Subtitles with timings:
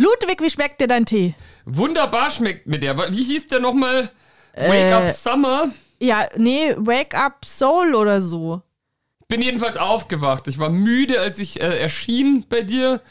[0.00, 1.34] Ludwig, wie schmeckt dir dein Tee?
[1.66, 2.96] Wunderbar schmeckt mir der.
[3.12, 4.10] Wie hieß der nochmal?
[4.54, 4.92] Wake Äh.
[4.92, 5.70] Up Summer?
[6.00, 8.62] Ja, nee, Wake Up Soul oder so.
[9.28, 10.48] Bin jedenfalls aufgewacht.
[10.48, 13.02] Ich war müde, als ich äh, erschien bei dir,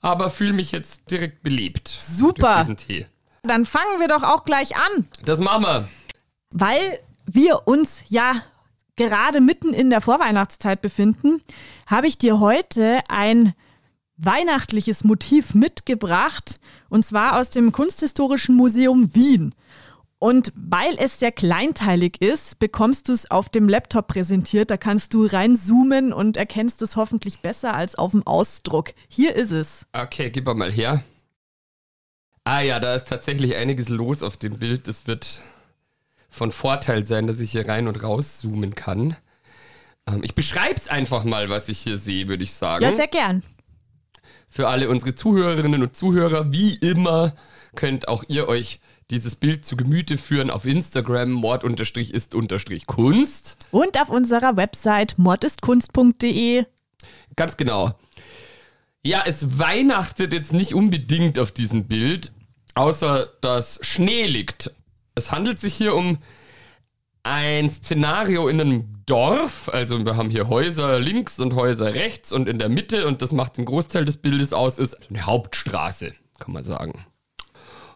[0.00, 1.86] aber fühle mich jetzt direkt belebt.
[1.88, 2.64] Super.
[2.64, 3.06] Durch diesen Tee.
[3.44, 5.08] Dann fangen wir doch auch gleich an.
[5.24, 5.88] Das machen wir.
[6.50, 8.34] Weil wir uns ja
[8.96, 11.42] gerade mitten in der Vorweihnachtszeit befinden,
[11.86, 13.54] habe ich dir heute ein
[14.16, 19.54] weihnachtliches Motiv mitgebracht, und zwar aus dem Kunsthistorischen Museum Wien.
[20.18, 24.70] Und weil es sehr kleinteilig ist, bekommst du es auf dem Laptop präsentiert.
[24.70, 28.94] Da kannst du reinzoomen und erkennst es hoffentlich besser als auf dem Ausdruck.
[29.08, 29.84] Hier ist es.
[29.92, 31.02] Okay, gib mal her.
[32.44, 34.88] Ah ja, da ist tatsächlich einiges los auf dem Bild.
[34.88, 35.42] Das wird
[36.30, 39.16] von Vorteil sein, dass ich hier rein und raus zoomen kann.
[40.06, 42.82] Ähm, ich beschreibe es einfach mal, was ich hier sehe, würde ich sagen.
[42.82, 43.42] Ja, sehr gern.
[44.54, 47.34] Für alle unsere Zuhörerinnen und Zuhörer, wie immer,
[47.74, 48.78] könnt auch ihr euch
[49.10, 53.56] dieses Bild zu Gemüte führen auf Instagram, mord-ist-kunst.
[53.72, 56.66] Und auf unserer Website mordistkunst.de.
[57.34, 57.98] Ganz genau.
[59.02, 62.30] Ja, es weihnachtet jetzt nicht unbedingt auf diesem Bild,
[62.76, 64.72] außer dass Schnee liegt.
[65.16, 66.18] Es handelt sich hier um
[67.24, 69.68] ein Szenario in einem Dorf.
[69.72, 73.32] Also wir haben hier Häuser links und Häuser rechts und in der Mitte und das
[73.32, 77.04] macht den Großteil des Bildes aus, ist eine Hauptstraße, kann man sagen.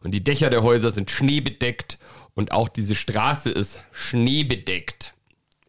[0.03, 1.99] Und die Dächer der Häuser sind schneebedeckt
[2.35, 5.15] und auch diese Straße ist schneebedeckt.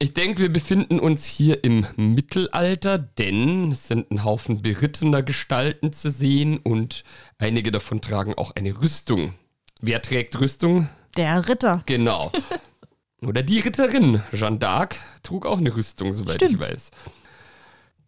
[0.01, 5.91] Ich denke, wir befinden uns hier im Mittelalter, denn es sind ein Haufen berittener Gestalten
[5.91, 7.03] zu sehen und
[7.37, 9.33] einige davon tragen auch eine Rüstung.
[9.81, 10.87] Wer trägt Rüstung?
[11.17, 11.83] Der Ritter.
[11.85, 12.31] Genau.
[13.25, 14.21] Oder die Ritterin.
[14.31, 16.63] Jeanne d'Arc trug auch eine Rüstung, soweit Stimmt.
[16.63, 16.91] ich weiß.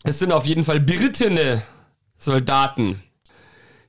[0.03, 1.61] Es sind auf jeden Fall berittene
[2.17, 3.01] Soldaten,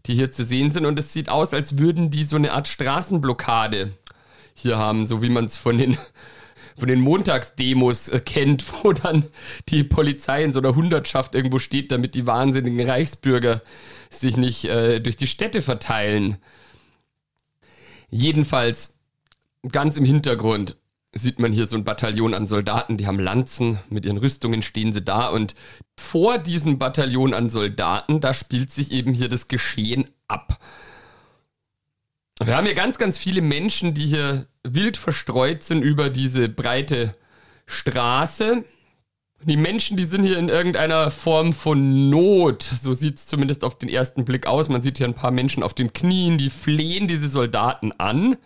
[0.06, 0.84] die hier zu sehen sind.
[0.84, 3.92] Und es sieht aus, als würden die so eine Art Straßenblockade
[4.54, 5.96] hier haben, so wie man es von den,
[6.76, 9.28] von den Montagsdemos äh, kennt, wo dann
[9.68, 13.62] die Polizei in so einer Hundertschaft irgendwo steht, damit die wahnsinnigen Reichsbürger
[14.10, 16.38] sich nicht äh, durch die Städte verteilen.
[18.10, 18.98] Jedenfalls
[19.70, 20.76] ganz im Hintergrund
[21.14, 24.92] sieht man hier so ein Bataillon an Soldaten, die haben Lanzen, mit ihren Rüstungen stehen
[24.92, 25.54] sie da und
[25.96, 30.58] vor diesem Bataillon an Soldaten, da spielt sich eben hier das Geschehen ab.
[32.42, 37.14] Wir haben hier ganz, ganz viele Menschen, die hier wild verstreut sind über diese breite
[37.66, 38.64] Straße.
[39.44, 42.62] Die Menschen, die sind hier in irgendeiner Form von Not.
[42.62, 44.68] So sieht es zumindest auf den ersten Blick aus.
[44.68, 48.36] Man sieht hier ein paar Menschen auf den Knien, die flehen diese Soldaten an.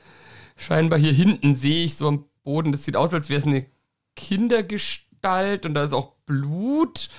[0.56, 3.66] Scheinbar hier hinten sehe ich so am Boden, das sieht aus, als wäre es eine
[4.14, 7.10] Kindergestalt und da ist auch Blut.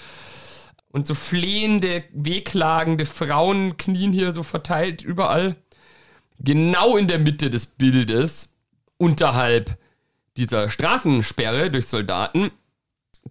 [0.89, 5.57] Und so flehende, wehklagende Frauen knien hier so verteilt überall.
[6.39, 8.55] Genau in der Mitte des Bildes,
[8.97, 9.77] unterhalb
[10.37, 12.49] dieser Straßensperre durch Soldaten,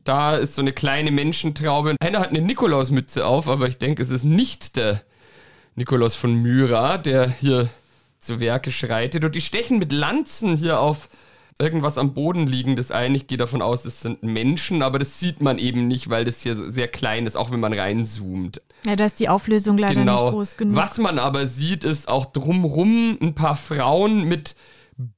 [0.05, 1.97] da ist so eine kleine Menschentraube.
[1.99, 5.03] Einer hat eine Nikolausmütze auf, aber ich denke, es ist nicht der
[5.77, 7.71] Nikolaus von Myra, der hier
[8.21, 9.25] zu Werke schreitet.
[9.25, 11.09] Und die stechen mit Lanzen hier auf
[11.59, 13.15] irgendwas am Boden liegendes ein.
[13.15, 16.43] Ich gehe davon aus, es sind Menschen, aber das sieht man eben nicht, weil das
[16.43, 18.61] hier so sehr klein ist, auch wenn man reinzoomt.
[18.85, 20.75] Ja, da ist die Auflösung leider nicht groß genug.
[20.75, 20.87] Genau.
[20.87, 24.55] Was man aber sieht, ist auch drumrum ein paar Frauen mit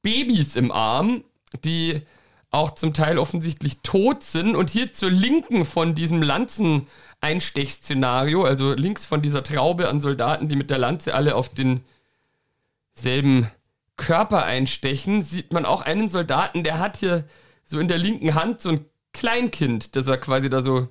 [0.03, 1.25] Babys im Arm,
[1.65, 2.03] die
[2.51, 4.55] auch zum Teil offensichtlich tot sind.
[4.55, 10.55] Und hier zur Linken von diesem Lanzeneinstechszenario, also links von dieser Traube an Soldaten, die
[10.57, 13.51] mit der Lanze alle auf denselben
[13.99, 17.25] Körper einstechen, sieht man auch einen Soldaten, der hat hier
[17.67, 20.89] so in der linken Hand so ein Kleinkind, das er quasi da so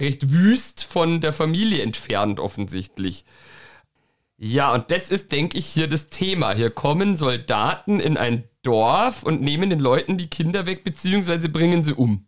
[0.00, 3.26] recht wüst von der Familie entfernt offensichtlich.
[4.38, 6.54] Ja, und das ist, denke ich, hier das Thema.
[6.54, 11.84] Hier kommen Soldaten in ein Dorf und nehmen den Leuten die Kinder weg, beziehungsweise bringen
[11.84, 12.26] sie um.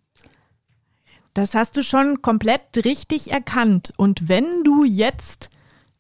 [1.35, 3.93] Das hast du schon komplett richtig erkannt.
[3.97, 5.51] Und wenn du jetzt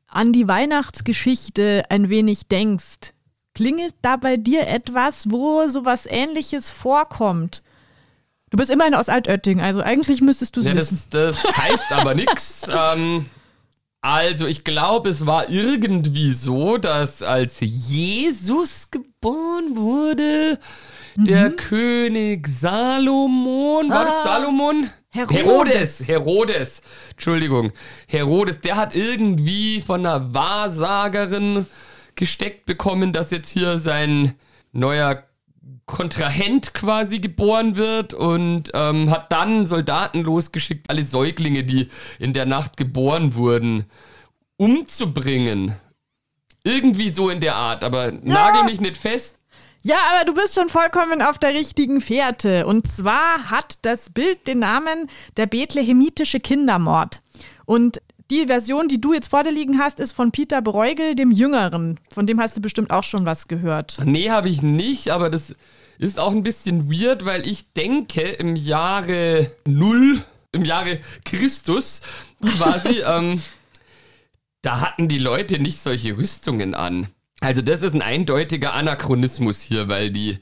[0.06, 3.12] an die Weihnachtsgeschichte ein wenig denkst,
[3.58, 7.64] klingelt da bei dir etwas, wo sowas ähnliches vorkommt?
[8.50, 11.02] Du bist immerhin aus Altötting, also eigentlich müsstest du es Ja, wissen.
[11.10, 12.62] das, das heißt aber nichts.
[12.72, 13.26] Ähm,
[14.00, 20.60] Also, ich glaube, es war irgendwie so, dass als Jesus geboren wurde,
[21.16, 21.24] mhm.
[21.24, 24.88] der König Salomon, war ah, das Salomon?
[25.10, 25.36] Herodes.
[25.42, 27.72] Herodes, Herodes, Entschuldigung,
[28.06, 31.66] Herodes, der hat irgendwie von einer Wahrsagerin
[32.18, 34.34] gesteckt bekommen, dass jetzt hier sein
[34.72, 35.24] neuer
[35.86, 41.88] Kontrahent quasi geboren wird und ähm, hat dann Soldaten losgeschickt, alle Säuglinge, die
[42.18, 43.86] in der Nacht geboren wurden,
[44.58, 45.74] umzubringen.
[46.64, 48.18] Irgendwie so in der Art, aber ja.
[48.22, 49.36] nagel mich nicht fest.
[49.82, 52.66] Ja, aber du bist schon vollkommen auf der richtigen Fährte.
[52.66, 57.22] Und zwar hat das Bild den Namen der Bethlehemitische Kindermord.
[57.64, 61.30] Und die Version, die du jetzt vor dir liegen hast, ist von Peter Bruegel, dem
[61.30, 61.98] Jüngeren.
[62.12, 63.98] Von dem hast du bestimmt auch schon was gehört.
[64.04, 65.54] Nee, habe ich nicht, aber das
[65.98, 70.22] ist auch ein bisschen weird, weil ich denke, im Jahre Null,
[70.52, 72.02] im Jahre Christus
[72.56, 73.40] quasi, ähm,
[74.62, 77.08] da hatten die Leute nicht solche Rüstungen an.
[77.40, 80.38] Also das ist ein eindeutiger Anachronismus hier, weil die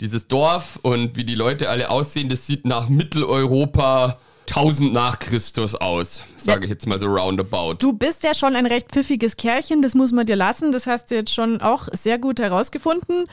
[0.00, 5.74] dieses Dorf und wie die Leute alle aussehen, das sieht nach Mitteleuropa 1000 nach Christus
[5.74, 7.74] aus, sage ich jetzt mal so roundabout.
[7.78, 10.72] Du bist ja schon ein recht pfiffiges Kerlchen, das muss man dir lassen.
[10.72, 13.26] Das hast du jetzt schon auch sehr gut herausgefunden.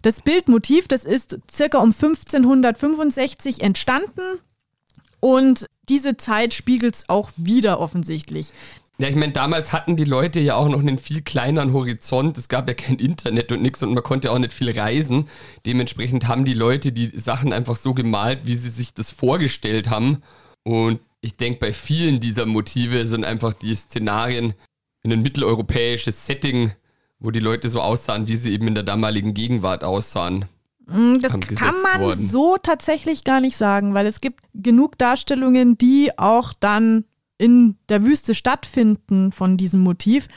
[0.00, 4.22] Das Bildmotiv, das ist circa um 1565 entstanden
[5.20, 8.52] und diese Zeit spiegelt es auch wieder offensichtlich.
[9.02, 12.38] Ja, ich meine, damals hatten die Leute ja auch noch einen viel kleineren Horizont.
[12.38, 15.28] Es gab ja kein Internet und nichts und man konnte auch nicht viel reisen.
[15.66, 20.22] Dementsprechend haben die Leute die Sachen einfach so gemalt, wie sie sich das vorgestellt haben.
[20.62, 24.54] Und ich denke, bei vielen dieser Motive sind einfach die Szenarien
[25.02, 26.70] in ein mitteleuropäisches Setting,
[27.18, 30.44] wo die Leute so aussahen, wie sie eben in der damaligen Gegenwart aussahen.
[30.86, 32.24] Mm, das kann man worden.
[32.24, 37.04] so tatsächlich gar nicht sagen, weil es gibt genug Darstellungen, die auch dann
[37.42, 40.28] in der Wüste stattfinden von diesem Motiv.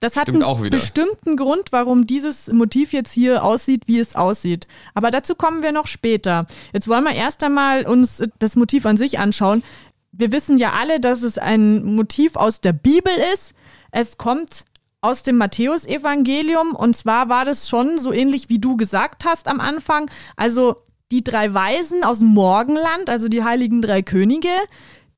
[0.00, 4.66] Das hat Stimmt einen bestimmten Grund, warum dieses Motiv jetzt hier aussieht, wie es aussieht.
[4.94, 6.46] Aber dazu kommen wir noch später.
[6.72, 9.62] Jetzt wollen wir erst einmal uns das Motiv an sich anschauen.
[10.10, 13.54] Wir wissen ja alle, dass es ein Motiv aus der Bibel ist.
[13.92, 14.64] Es kommt
[15.00, 19.60] aus dem Matthäusevangelium und zwar war das schon so ähnlich wie du gesagt hast am
[19.60, 20.10] Anfang.
[20.36, 20.74] Also
[21.10, 24.50] die drei Weisen aus dem Morgenland, also die heiligen drei Könige,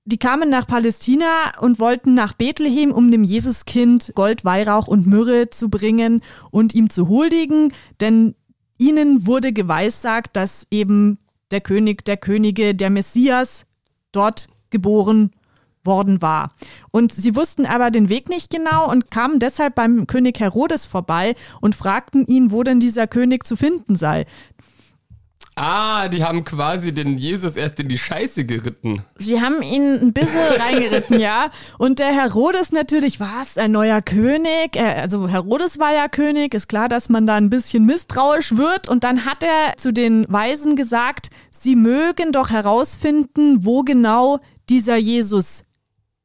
[0.05, 5.51] die kamen nach Palästina und wollten nach Bethlehem, um dem Jesuskind Gold, Weihrauch und Myrrhe
[5.51, 8.35] zu bringen und ihm zu huldigen, denn
[8.79, 11.19] ihnen wurde geweissagt, dass eben
[11.51, 13.67] der König der Könige, der Messias,
[14.13, 15.33] dort geboren
[15.85, 16.55] worden war.
[16.91, 21.35] Und sie wussten aber den Weg nicht genau und kamen deshalb beim König Herodes vorbei
[21.61, 24.27] und fragten ihn, wo denn dieser König zu finden sei.
[25.57, 29.05] Ah, die haben quasi den Jesus erst in die Scheiße geritten.
[29.19, 31.51] Sie haben ihn ein bisschen reingeritten, ja.
[31.77, 34.81] Und der Herodes natürlich, was, ein neuer König?
[34.81, 38.89] Also Herodes war ja König, ist klar, dass man da ein bisschen misstrauisch wird.
[38.89, 44.39] Und dann hat er zu den Weisen gesagt, sie mögen doch herausfinden, wo genau
[44.71, 45.65] dieser Jesus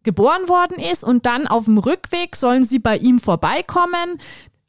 [0.03, 4.19] geboren worden ist und dann auf dem Rückweg sollen sie bei ihm vorbeikommen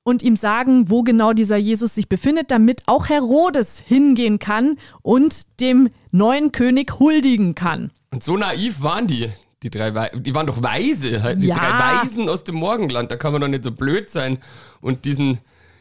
[0.06, 5.42] und ihm sagen, wo genau dieser Jesus sich befindet, damit auch Herodes hingehen kann und
[5.58, 7.90] dem neuen König huldigen kann.
[8.12, 9.28] Und so naiv waren die.
[9.64, 11.42] Die drei We die waren doch weise, halt.
[11.42, 11.56] die ja.
[11.56, 13.10] drei Weisen aus dem Morgenland.
[13.10, 14.38] Da kann man doch nicht so blöd sein
[14.80, 15.40] und diesen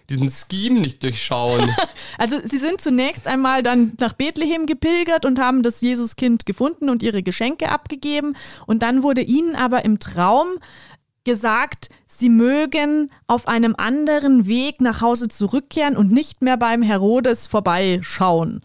[0.10, 1.70] diesen Scheme nicht durchschauen.
[2.18, 7.04] also sie sind zunächst einmal dann nach Bethlehem gepilgert und haben das Jesuskind gefunden und
[7.04, 8.36] ihre Geschenke abgegeben.
[8.66, 10.48] Und dann wurde ihnen aber im Traum
[11.26, 17.48] gesagt, sie mögen auf einem anderen Weg nach Hause zurückkehren und nicht mehr beim Herodes
[17.48, 18.62] vorbeischauen.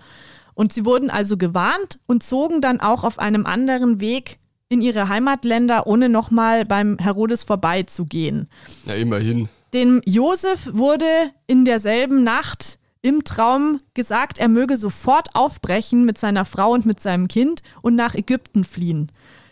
[0.55, 4.39] Und sie wurden also gewarnt und zogen dann auch auf einem anderen Weg
[4.69, 8.49] in ihre Heimatländer, ohne nochmal beim Herodes vorbeizugehen.
[8.87, 9.49] Na, immerhin.
[9.73, 11.07] Dem Josef wurde
[11.47, 17.01] in derselben Nacht im Traum gesagt, er möge sofort aufbrechen mit seiner Frau und mit
[17.01, 19.11] seinem Kind und nach Ägypten fliehen.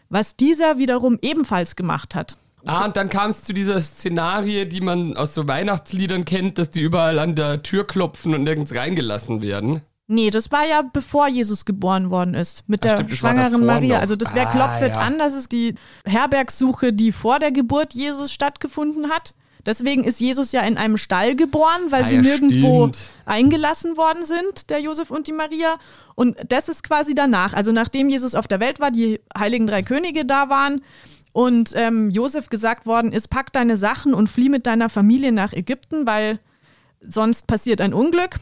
[0.08, 2.36] Was dieser wiederum ebenfalls gemacht hat.
[2.68, 6.70] Ah, und dann kam es zu dieser Szenarie, die man aus so Weihnachtsliedern kennt, dass
[6.70, 9.80] die überall an der Tür klopfen und nirgends reingelassen werden.
[10.06, 13.94] Nee, das war ja bevor Jesus geboren worden ist, mit Ach, der stimmt, schwangeren Maria.
[13.94, 14.00] Noch.
[14.02, 15.00] Also das wäre ah, klopfet ja.
[15.00, 19.32] an, das ist die Herbergsuche, die vor der Geburt Jesus stattgefunden hat.
[19.64, 23.00] Deswegen ist Jesus ja in einem Stall geboren, weil ah, sie ja, nirgendwo stimmt.
[23.24, 25.76] eingelassen worden sind, der Josef und die Maria.
[26.14, 27.54] Und das ist quasi danach.
[27.54, 30.82] Also nachdem Jesus auf der Welt war, die heiligen drei Könige da waren,
[31.38, 35.52] und ähm, Josef gesagt worden ist, pack deine Sachen und flieh mit deiner Familie nach
[35.52, 36.40] Ägypten, weil
[36.98, 38.40] sonst passiert ein Unglück.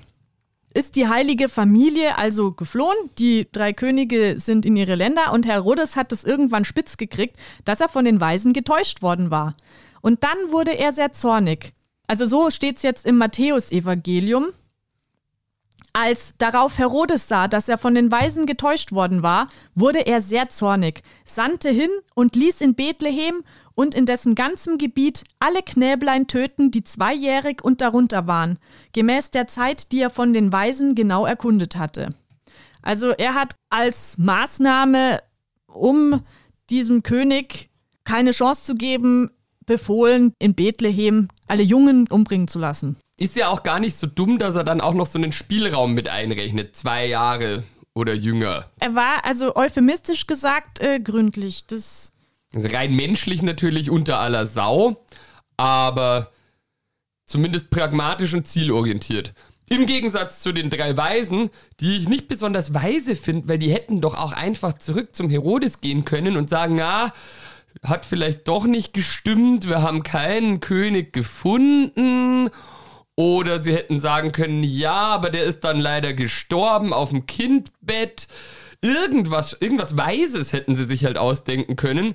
[0.73, 2.97] ist die heilige Familie also geflohen.
[3.19, 7.37] Die drei Könige sind in ihre Länder und Herodes hat es irgendwann spitz gekriegt,
[7.67, 9.59] dass er von den Weisen getäuscht worden war.
[10.01, 11.75] Und dann wurde er sehr zornig.
[12.07, 14.47] Also so steht es jetzt im Matthäusevangelium.
[15.99, 20.51] Als darauf Herodes sah, dass er von den Weisen getäuscht worden war, wurde er sehr
[20.51, 23.43] zornig, sandte hin und ließ in Bethlehem
[23.75, 28.59] und in dessen ganzem Gebiet alle Knäblein töten, die zweijährig und darunter waren,
[28.93, 32.15] gemäß der Zeit, die er von den Weisen genau erkundet hatte.
[32.83, 35.23] Also er hat als Maßnahme,
[35.67, 36.23] um
[36.69, 37.71] diesem König
[38.05, 39.31] keine Chance zu geben,
[39.65, 42.99] befohlen, in Bethlehem alle Jungen umbringen zu lassen.
[43.19, 45.95] Ist ja auch gar nicht so dumm, dass er dann auch noch so einen Spielraum
[45.95, 46.77] mit einrechnet.
[46.77, 48.69] Zwei Jahre oder jünger.
[48.79, 51.67] Er war also euphemistisch gesagt äh, gründlich.
[51.67, 52.13] Das
[52.53, 55.03] also rein menschlich natürlich unter aller Sau,
[55.57, 56.31] aber
[57.27, 59.33] zumindest pragmatisch und zielorientiert.
[59.69, 64.01] Im Gegensatz zu den drei Weisen, die ich nicht besonders weise finde, weil die hätten
[64.01, 67.13] doch auch einfach zurück zum Herodes gehen können und sagen, ah,
[67.83, 72.51] hat vielleicht doch nicht gestimmt, wir haben keinen König gefunden.
[73.17, 78.29] Oder sie hätten sagen können, ja, aber der ist dann leider gestorben auf dem Kindbett.
[78.83, 82.15] Irgendwas, irgendwas Weises hätten sie sich halt ausdenken können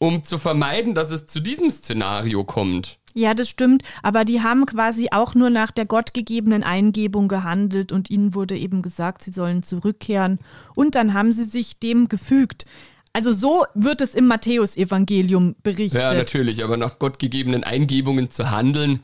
[0.00, 2.98] um zu vermeiden, dass es zu diesem Szenario kommt.
[3.14, 8.08] Ja, das stimmt, aber die haben quasi auch nur nach der gottgegebenen Eingebung gehandelt und
[8.08, 10.38] ihnen wurde eben gesagt, sie sollen zurückkehren
[10.74, 12.64] und dann haben sie sich dem gefügt.
[13.12, 16.00] Also so wird es im Matthäusevangelium berichtet.
[16.00, 19.00] Ja, natürlich, aber nach gottgegebenen Eingebungen zu handeln,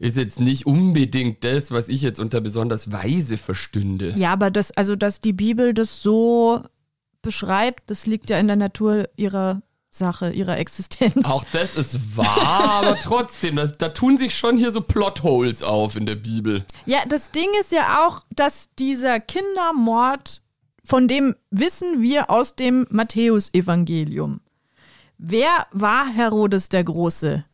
[0.00, 4.14] ist jetzt nicht unbedingt das, was ich jetzt unter besonders weise verstünde.
[4.16, 6.62] Ja, aber das, also dass die Bibel das so
[7.20, 11.24] beschreibt, das liegt ja in der Natur ihrer Sache ihrer Existenz.
[11.24, 15.96] Auch das ist wahr, aber trotzdem, das, da tun sich schon hier so Plotholes auf
[15.96, 16.64] in der Bibel.
[16.86, 20.42] Ja, das Ding ist ja auch, dass dieser Kindermord,
[20.84, 24.40] von dem wissen wir aus dem Matthäusevangelium.
[25.18, 27.44] Wer war Herodes der Große?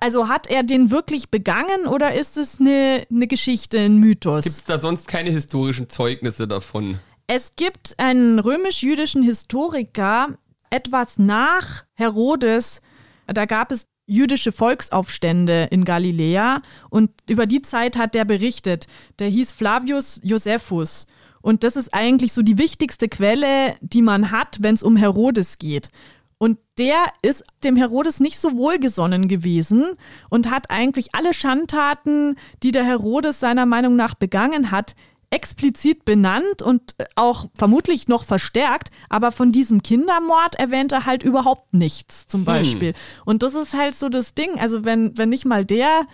[0.00, 4.44] Also hat er den wirklich begangen oder ist es eine, eine Geschichte, ein Mythos?
[4.44, 6.98] Gibt es da sonst keine historischen Zeugnisse davon?
[7.28, 10.38] Es gibt einen römisch-jüdischen Historiker,
[10.70, 12.80] etwas nach Herodes,
[13.26, 18.86] da gab es jüdische Volksaufstände in Galiläa und über die Zeit hat der berichtet.
[19.18, 21.06] Der hieß Flavius Josephus.
[21.42, 25.58] Und das ist eigentlich so die wichtigste Quelle, die man hat, wenn es um Herodes
[25.58, 25.90] geht.
[26.38, 29.84] Und der ist dem Herodes nicht so wohlgesonnen gewesen
[30.28, 34.94] und hat eigentlich alle Schandtaten, die der Herodes seiner Meinung nach begangen hat,
[35.30, 41.74] explizit benannt und auch vermutlich noch verstärkt, aber von diesem Kindermord erwähnt er halt überhaupt
[41.74, 42.44] nichts, zum hm.
[42.44, 42.88] Beispiel.
[42.88, 43.22] Hm.
[43.24, 44.58] Und das ist halt so das Ding.
[44.58, 46.06] Also, wenn, wenn nicht mal der,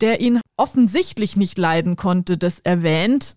[0.00, 3.36] der ihn offensichtlich nicht leiden konnte, das erwähnt,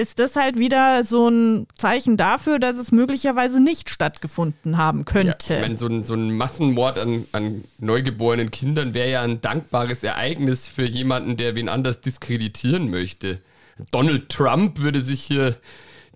[0.00, 5.52] ist das halt wieder so ein Zeichen dafür, dass es möglicherweise nicht stattgefunden haben könnte.
[5.52, 9.40] Ja, ich meine, so ein, so ein Massenmord an, an neugeborenen Kindern wäre ja ein
[9.40, 13.40] dankbares Ereignis für jemanden, der wen anders diskreditieren möchte.
[13.90, 15.56] Donald Trump würde sich hier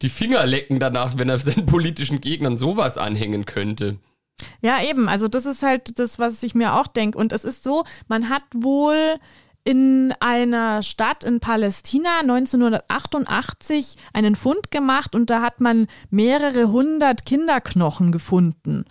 [0.02, 3.98] die Finger lecken danach, wenn er seinen politischen Gegnern sowas anhängen könnte.
[4.60, 5.08] Ja, eben.
[5.08, 7.18] Also das ist halt das, was ich mir auch denke.
[7.18, 9.16] Und es ist so, man hat wohl
[9.64, 17.24] in einer Stadt in Palästina 1988 einen Fund gemacht und da hat man mehrere hundert
[17.24, 18.84] Kinderknochen gefunden.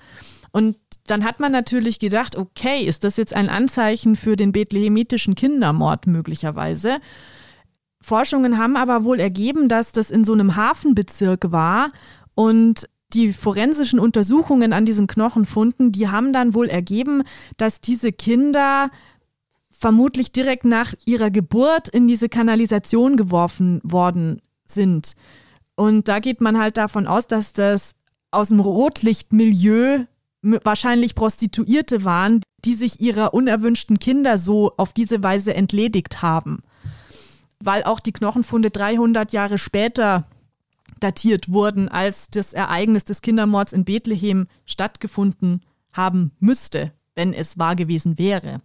[0.51, 0.77] Und
[1.08, 6.08] dann hat man natürlich gedacht, okay, ist das jetzt ein Anzeichen für den bethlehemitischen Kindermord
[6.08, 6.98] möglicherweise?
[8.01, 11.89] Forschungen haben aber wohl ergeben, dass das in so einem Hafenbezirk war
[12.36, 17.24] und die forensischen Untersuchungen an diesen Knochenfunden, die haben dann wohl ergeben,
[17.58, 18.89] dass diese Kinder
[19.84, 25.16] vermutlich direkt nach ihrer Geburt in diese Kanalisation geworfen worden sind.
[25.75, 27.92] Und da geht man halt davon aus, dass das
[28.32, 30.06] aus dem Rotlichtmilieu
[30.42, 36.62] wahrscheinlich Prostituierte waren, die sich ihrer unerwünschten Kinder so auf diese Weise entledigt haben
[37.66, 40.25] weil auch die Knochenfunde 300 Jahre später
[41.00, 45.62] datiert wurden, als das Ereignis des Kindermords in Bethlehem stattgefunden
[45.92, 48.62] haben müsste, wenn es wahr gewesen wäre.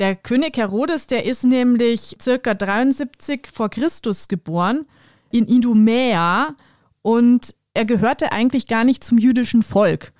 [0.00, 4.86] Der König Herodes, der ist nämlich circa 73 vor Christus geboren
[5.30, 6.56] in Idumea
[7.02, 10.14] und er gehörte eigentlich gar nicht zum jüdischen Volk.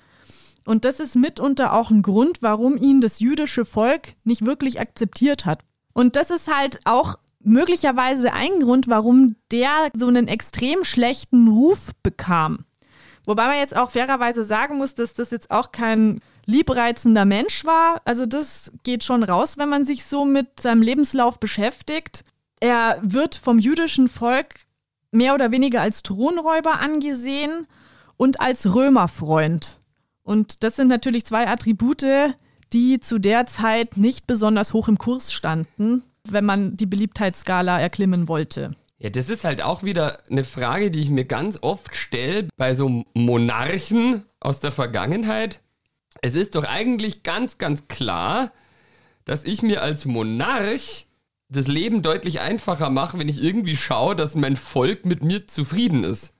[0.67, 5.47] Und das ist mitunter auch ein Grund, warum ihn das jüdische Volk nicht wirklich akzeptiert
[5.47, 5.63] hat.
[5.93, 11.89] Und das ist halt auch möglicherweise ein Grund, warum der so einen extrem schlechten Ruf
[12.03, 12.65] bekam.
[13.25, 16.21] Wobei man jetzt auch fairerweise sagen muss, dass das jetzt auch kein
[16.51, 18.01] liebreizender Mensch war.
[18.05, 22.23] Also das geht schon raus, wenn man sich so mit seinem Lebenslauf beschäftigt.
[22.59, 24.55] Er wird vom jüdischen Volk
[25.11, 27.67] mehr oder weniger als Thronräuber angesehen
[28.17, 29.79] und als Römerfreund.
[30.23, 32.35] Und das sind natürlich zwei Attribute,
[32.73, 38.27] die zu der Zeit nicht besonders hoch im Kurs standen, wenn man die Beliebtheitsskala erklimmen
[38.27, 38.75] wollte.
[38.99, 42.75] Ja, das ist halt auch wieder eine Frage, die ich mir ganz oft stelle bei
[42.75, 45.59] so Monarchen aus der Vergangenheit.
[46.21, 48.51] Es ist doch eigentlich ganz, ganz klar,
[49.25, 51.07] dass ich mir als Monarch
[51.49, 56.03] das Leben deutlich einfacher mache, wenn ich irgendwie schaue, dass mein Volk mit mir zufrieden
[56.03, 56.33] ist.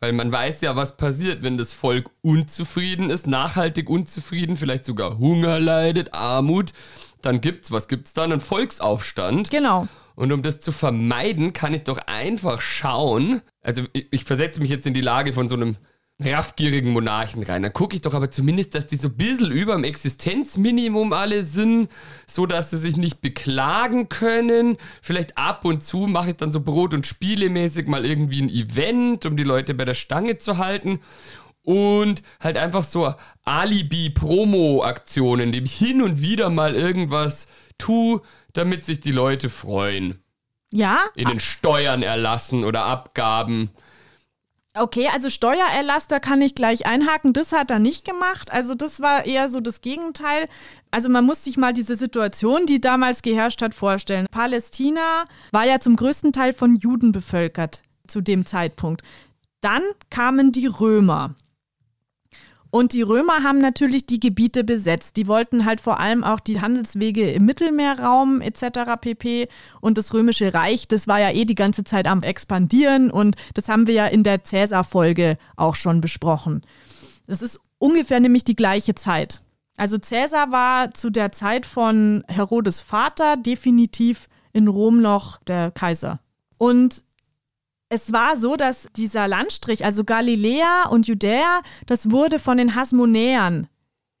[0.00, 5.18] Weil man weiß ja, was passiert, wenn das Volk unzufrieden ist, nachhaltig unzufrieden, vielleicht sogar
[5.18, 6.72] Hunger leidet, Armut.
[7.22, 8.30] Dann gibt's, was gibt's dann?
[8.30, 9.50] Einen Volksaufstand.
[9.50, 9.88] Genau.
[10.14, 13.40] Und um das zu vermeiden, kann ich doch einfach schauen.
[13.60, 15.76] Also ich, ich versetze mich jetzt in die Lage von so einem
[16.20, 17.62] raffgierigen Monarchen rein.
[17.62, 21.44] Dann gucke ich doch aber zumindest, dass die so ein bisschen über dem Existenzminimum alle
[21.44, 21.88] sind,
[22.26, 24.78] so dass sie sich nicht beklagen können.
[25.00, 29.26] Vielleicht ab und zu mache ich dann so Brot- und Spielemäßig mal irgendwie ein Event,
[29.26, 30.98] um die Leute bei der Stange zu halten.
[31.62, 37.46] Und halt einfach so Alibi-Promo-Aktionen, indem ich hin und wieder mal irgendwas
[37.76, 38.22] tue,
[38.54, 40.20] damit sich die Leute freuen.
[40.72, 40.98] Ja?
[41.14, 43.70] In den Steuern erlassen oder Abgaben.
[44.80, 47.32] Okay, also Steuererlass, da kann ich gleich einhaken.
[47.32, 48.52] Das hat er nicht gemacht.
[48.52, 50.46] Also das war eher so das Gegenteil.
[50.90, 54.26] Also man muss sich mal diese Situation, die damals geherrscht hat, vorstellen.
[54.30, 59.02] Palästina war ja zum größten Teil von Juden bevölkert zu dem Zeitpunkt.
[59.60, 61.34] Dann kamen die Römer.
[62.70, 65.16] Und die Römer haben natürlich die Gebiete besetzt.
[65.16, 69.00] Die wollten halt vor allem auch die Handelswege im Mittelmeerraum etc.
[69.00, 69.48] pp.
[69.80, 73.68] Und das römische Reich, das war ja eh die ganze Zeit am expandieren und das
[73.68, 76.62] haben wir ja in der Cäsar-Folge auch schon besprochen.
[77.26, 79.40] Das ist ungefähr nämlich die gleiche Zeit.
[79.78, 86.20] Also Cäsar war zu der Zeit von Herodes Vater definitiv in Rom noch der Kaiser.
[86.58, 87.04] Und
[87.88, 93.68] es war so, dass dieser Landstrich, also Galiläa und Judäa, das wurde von den Hasmonäern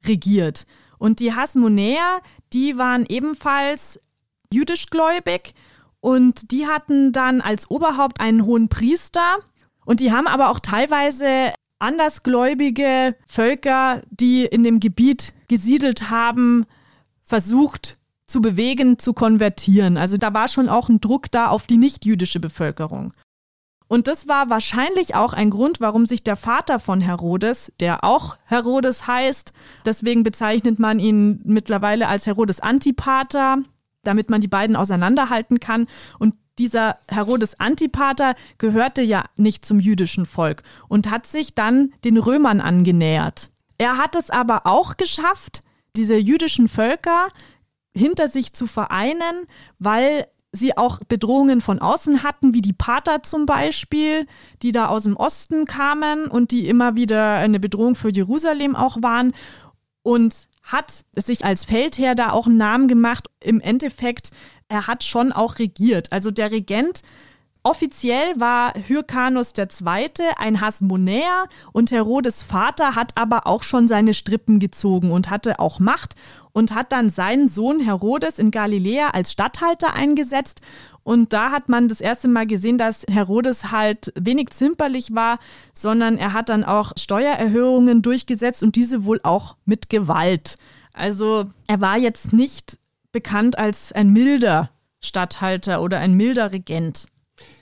[0.06, 0.66] regiert.
[0.98, 2.20] Und die Hasmonäer,
[2.52, 4.00] die waren ebenfalls
[4.52, 5.54] jüdischgläubig
[6.00, 9.38] und die hatten dann als Oberhaupt einen hohen Priester
[9.84, 16.66] und die haben aber auch teilweise andersgläubige Völker, die in dem Gebiet gesiedelt haben,
[17.22, 19.96] versucht zu bewegen, zu konvertieren.
[19.96, 23.12] Also da war schon auch ein Druck da auf die nichtjüdische Bevölkerung.
[23.88, 28.36] Und das war wahrscheinlich auch ein Grund, warum sich der Vater von Herodes, der auch
[28.44, 29.52] Herodes heißt,
[29.84, 33.58] deswegen bezeichnet man ihn mittlerweile als Herodes Antipater,
[34.04, 35.86] damit man die beiden auseinanderhalten kann.
[36.18, 42.18] Und dieser Herodes Antipater gehörte ja nicht zum jüdischen Volk und hat sich dann den
[42.18, 43.50] Römern angenähert.
[43.78, 45.62] Er hat es aber auch geschafft,
[45.96, 47.28] diese jüdischen Völker
[47.96, 49.46] hinter sich zu vereinen,
[49.78, 54.26] weil sie auch Bedrohungen von außen hatten, wie die Pater zum Beispiel,
[54.62, 58.98] die da aus dem Osten kamen und die immer wieder eine Bedrohung für Jerusalem auch
[59.02, 59.32] waren.
[60.02, 63.28] Und hat sich als Feldherr da auch einen Namen gemacht.
[63.40, 64.30] Im Endeffekt,
[64.68, 66.12] er hat schon auch regiert.
[66.12, 67.00] Also der Regent
[67.64, 70.10] Offiziell war Hyrkanus II.
[70.38, 75.80] ein Hasmonäer und Herodes Vater hat aber auch schon seine Strippen gezogen und hatte auch
[75.80, 76.14] Macht
[76.52, 80.60] und hat dann seinen Sohn Herodes in Galiläa als Statthalter eingesetzt.
[81.02, 85.38] Und da hat man das erste Mal gesehen, dass Herodes halt wenig zimperlich war,
[85.74, 90.58] sondern er hat dann auch Steuererhöhungen durchgesetzt und diese wohl auch mit Gewalt.
[90.92, 92.78] Also er war jetzt nicht
[93.10, 97.08] bekannt als ein milder Statthalter oder ein milder Regent.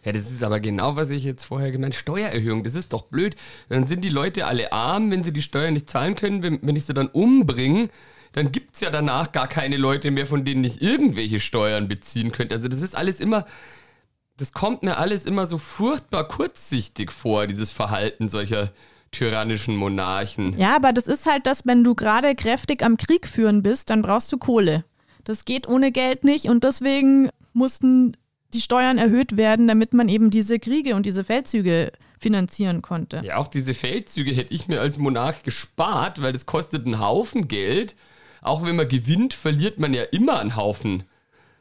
[0.06, 2.00] Ja, das ist aber genau, was ich jetzt vorher gemeint habe.
[2.00, 3.34] Steuererhöhung, das ist doch blöd.
[3.68, 6.44] Dann sind die Leute alle arm, wenn sie die Steuern nicht zahlen können.
[6.44, 7.90] Wenn, wenn ich sie dann umbringe,
[8.30, 12.30] dann gibt es ja danach gar keine Leute mehr, von denen ich irgendwelche Steuern beziehen
[12.30, 12.54] könnte.
[12.54, 13.46] Also das ist alles immer,
[14.36, 18.70] das kommt mir alles immer so furchtbar kurzsichtig vor, dieses Verhalten solcher
[19.10, 20.56] tyrannischen Monarchen.
[20.56, 24.02] Ja, aber das ist halt das, wenn du gerade kräftig am Krieg führen bist, dann
[24.02, 24.84] brauchst du Kohle.
[25.24, 28.16] Das geht ohne Geld nicht und deswegen mussten
[28.54, 33.20] die Steuern erhöht werden, damit man eben diese Kriege und diese Feldzüge finanzieren konnte.
[33.24, 37.48] Ja, auch diese Feldzüge hätte ich mir als Monarch gespart, weil das kostet einen Haufen
[37.48, 37.96] Geld.
[38.40, 41.02] Auch wenn man gewinnt, verliert man ja immer einen Haufen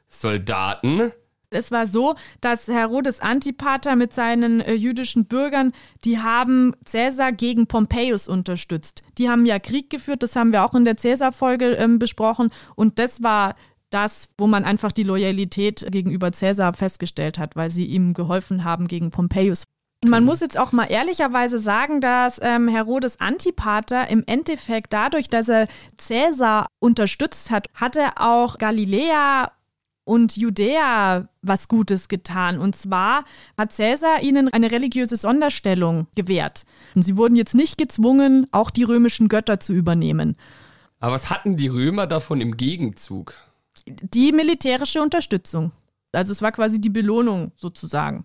[0.08, 1.12] Soldaten.
[1.50, 5.72] Es war so, dass Herodes Antipater mit seinen äh, jüdischen Bürgern,
[6.04, 9.04] die haben Cäsar gegen Pompeius unterstützt.
[9.18, 12.50] Die haben ja Krieg geführt, das haben wir auch in der Cäsar-Folge äh, besprochen.
[12.76, 13.56] Und das war
[13.96, 18.88] das, wo man einfach die Loyalität gegenüber Cäsar festgestellt hat, weil sie ihm geholfen haben
[18.88, 19.64] gegen Pompeius.
[20.04, 25.48] Man muss jetzt auch mal ehrlicherweise sagen, dass ähm, Herodes Antipater im Endeffekt dadurch, dass
[25.48, 29.52] er Cäsar unterstützt hat, hat er auch Galiläa
[30.04, 32.60] und Judäa was Gutes getan.
[32.60, 33.24] Und zwar
[33.58, 36.66] hat Cäsar ihnen eine religiöse Sonderstellung gewährt.
[36.94, 40.36] Und sie wurden jetzt nicht gezwungen, auch die römischen Götter zu übernehmen.
[41.00, 43.34] Aber was hatten die Römer davon im Gegenzug?
[43.88, 45.72] Die militärische Unterstützung.
[46.12, 48.24] Also es war quasi die Belohnung sozusagen,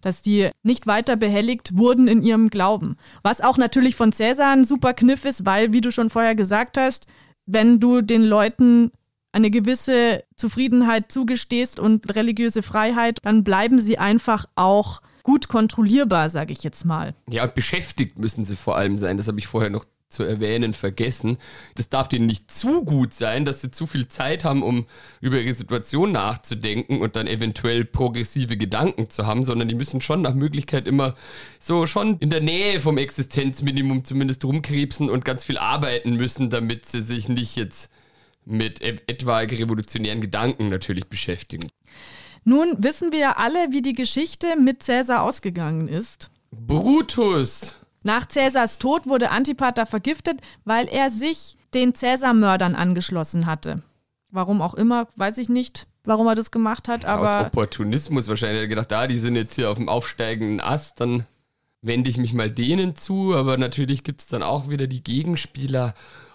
[0.00, 2.96] dass die nicht weiter behelligt wurden in ihrem Glauben.
[3.22, 6.78] Was auch natürlich von Cäsar ein super Kniff ist, weil, wie du schon vorher gesagt
[6.78, 7.06] hast,
[7.46, 8.92] wenn du den Leuten
[9.32, 16.52] eine gewisse Zufriedenheit zugestehst und religiöse Freiheit, dann bleiben sie einfach auch gut kontrollierbar, sage
[16.52, 17.14] ich jetzt mal.
[17.30, 19.16] Ja, beschäftigt müssen sie vor allem sein.
[19.16, 21.38] Das habe ich vorher noch zu erwähnen vergessen.
[21.74, 24.86] Das darf denen nicht zu gut sein, dass sie zu viel Zeit haben, um
[25.20, 30.22] über ihre Situation nachzudenken und dann eventuell progressive Gedanken zu haben, sondern die müssen schon
[30.22, 31.14] nach Möglichkeit immer
[31.58, 36.86] so schon in der Nähe vom Existenzminimum zumindest rumkrebsen und ganz viel arbeiten müssen, damit
[36.86, 37.90] sie sich nicht jetzt
[38.44, 41.70] mit etwaige revolutionären Gedanken natürlich beschäftigen.
[42.44, 46.30] Nun wissen wir ja alle, wie die Geschichte mit Cäsar ausgegangen ist.
[46.50, 47.76] Brutus!
[48.02, 53.82] Nach Cäsars Tod wurde Antipater vergiftet, weil er sich den Cäsar-Mördern angeschlossen hatte.
[54.30, 57.40] Warum auch immer, weiß ich nicht, warum er das gemacht hat, aber.
[57.40, 58.58] Aus Opportunismus wahrscheinlich.
[58.58, 61.26] Er hat gedacht, ah, die sind jetzt hier auf dem aufsteigenden Ast, dann
[61.82, 65.94] wende ich mich mal denen zu, aber natürlich gibt es dann auch wieder die Gegenspieler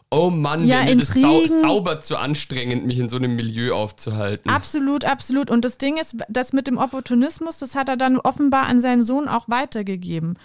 [0.10, 4.50] oh Mann, ja, mir das sau sauber zu anstrengend, mich in so einem Milieu aufzuhalten.
[4.50, 5.52] Absolut, absolut.
[5.52, 9.02] Und das Ding ist, das mit dem Opportunismus, das hat er dann offenbar an seinen
[9.02, 10.38] Sohn auch weitergegeben.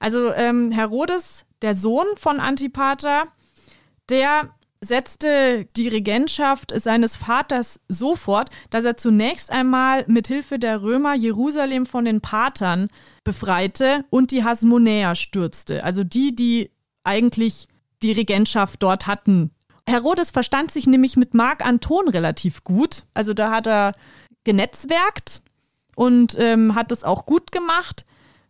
[0.00, 3.28] Also ähm, Herodes, der Sohn von Antipater,
[4.08, 4.50] der
[4.82, 11.14] setzte die Regentschaft seines Vaters so fort, dass er zunächst einmal mit Hilfe der Römer
[11.14, 12.88] Jerusalem von den Patern
[13.22, 15.84] befreite und die Hasmonäer stürzte.
[15.84, 16.70] Also die, die
[17.04, 17.68] eigentlich
[18.02, 19.50] die Regentschaft dort hatten.
[19.86, 23.04] Herodes verstand sich nämlich mit Marc Anton relativ gut.
[23.12, 23.94] Also da hat er
[24.44, 25.42] genetzwerkt
[25.94, 28.06] und ähm, hat es auch gut gemacht,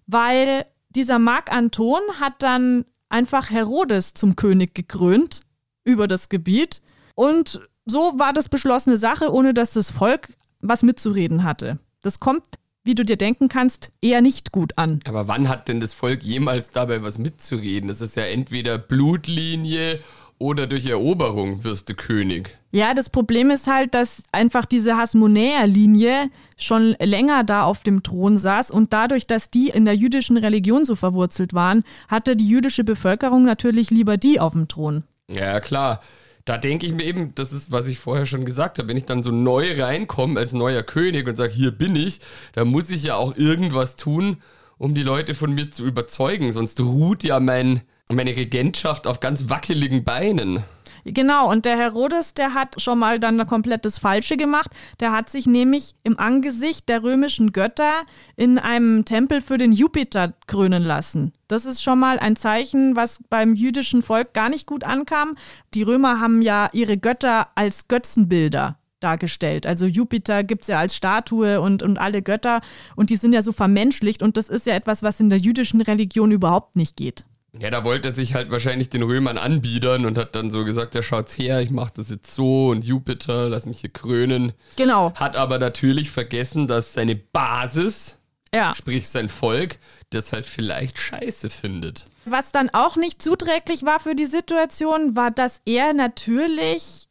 [0.07, 5.41] weil dieser Marc Anton hat dann einfach Herodes zum König gekrönt
[5.85, 6.83] über das Gebiet.
[7.15, 11.79] Und so war das beschlossene Sache, ohne dass das Volk was mitzureden hatte.
[12.03, 12.45] Das kommt
[12.83, 15.01] wie du dir denken kannst, eher nicht gut an.
[15.05, 17.89] Aber wann hat denn das Volk jemals dabei was mitzureden?
[17.89, 20.01] Das ist ja entweder Blutlinie
[20.41, 22.59] oder durch Eroberung wirst du König.
[22.73, 28.37] Ja, das Problem ist halt, dass einfach diese Hasmonäer-Linie schon länger da auf dem Thron
[28.37, 32.83] saß und dadurch, dass die in der jüdischen Religion so verwurzelt waren, hatte die jüdische
[32.83, 35.05] Bevölkerung natürlich lieber die auf dem Thron.
[35.29, 36.01] Ja, klar
[36.45, 39.05] da denke ich mir eben, das ist, was ich vorher schon gesagt habe, wenn ich
[39.05, 42.21] dann so neu reinkomme als neuer König und sage, hier bin ich,
[42.55, 44.39] da muss ich ja auch irgendwas tun,
[44.79, 46.51] um die Leute von mir zu überzeugen.
[46.51, 50.65] Sonst ruht ja mein, meine Regentschaft auf ganz wackeligen Beinen.
[51.05, 54.71] Genau, und der Herodes, der hat schon mal dann komplett das Falsche gemacht.
[55.01, 57.93] Der hat sich nämlich im Angesicht der römischen Götter
[58.37, 61.33] in einem Tempel für den Jupiter krönen lassen.
[61.49, 65.37] Das ist schon mal ein Zeichen, was beim jüdischen Volk gar nicht gut ankam.
[65.75, 69.67] Die Römer haben ja ihre Götter als Götzenbilder dargestellt.
[69.67, 72.61] Also Jupiter gibt es ja als Statue und, und alle Götter
[72.97, 75.81] und die sind ja so vermenschlicht und das ist ja etwas, was in der jüdischen
[75.81, 77.25] Religion überhaupt nicht geht.
[77.59, 80.95] Ja, da wollte er sich halt wahrscheinlich den Römern anbiedern und hat dann so gesagt,
[80.95, 84.53] ja, schaut's her, ich mach das jetzt so und Jupiter, lass mich hier krönen.
[84.77, 85.13] Genau.
[85.15, 88.19] Hat aber natürlich vergessen, dass seine Basis,
[88.55, 88.73] ja.
[88.75, 89.79] sprich sein Volk,
[90.11, 92.07] das halt vielleicht scheiße findet.
[92.25, 97.09] Was dann auch nicht zuträglich war für die Situation, war, dass er natürlich,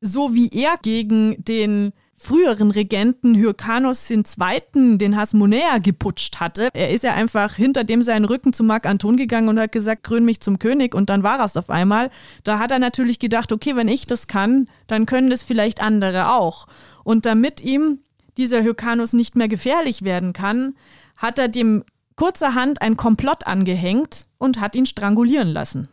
[0.00, 4.98] so wie er gegen den früheren Regenten Hyrkanos II.
[4.98, 6.70] den Hasmonäer geputscht hatte.
[6.72, 10.04] Er ist ja einfach hinter dem seinen Rücken zu Marc Anton gegangen und hat gesagt,
[10.04, 12.10] krön mich zum König und dann war es auf einmal.
[12.42, 16.32] Da hat er natürlich gedacht, okay, wenn ich das kann, dann können das vielleicht andere
[16.32, 16.66] auch.
[17.04, 18.00] Und damit ihm
[18.36, 20.74] dieser Hyrkanos nicht mehr gefährlich werden kann,
[21.16, 21.84] hat er dem
[22.16, 25.88] kurzerhand ein Komplott angehängt und hat ihn strangulieren lassen.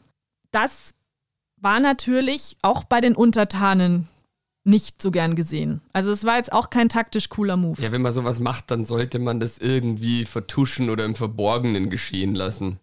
[0.51, 0.93] Das
[1.57, 4.07] war natürlich auch bei den Untertanen
[4.63, 5.81] nicht so gern gesehen.
[5.91, 7.81] Also es war jetzt auch kein taktisch cooler Move.
[7.81, 12.35] Ja, wenn man sowas macht, dann sollte man das irgendwie vertuschen oder im Verborgenen geschehen
[12.35, 12.79] lassen.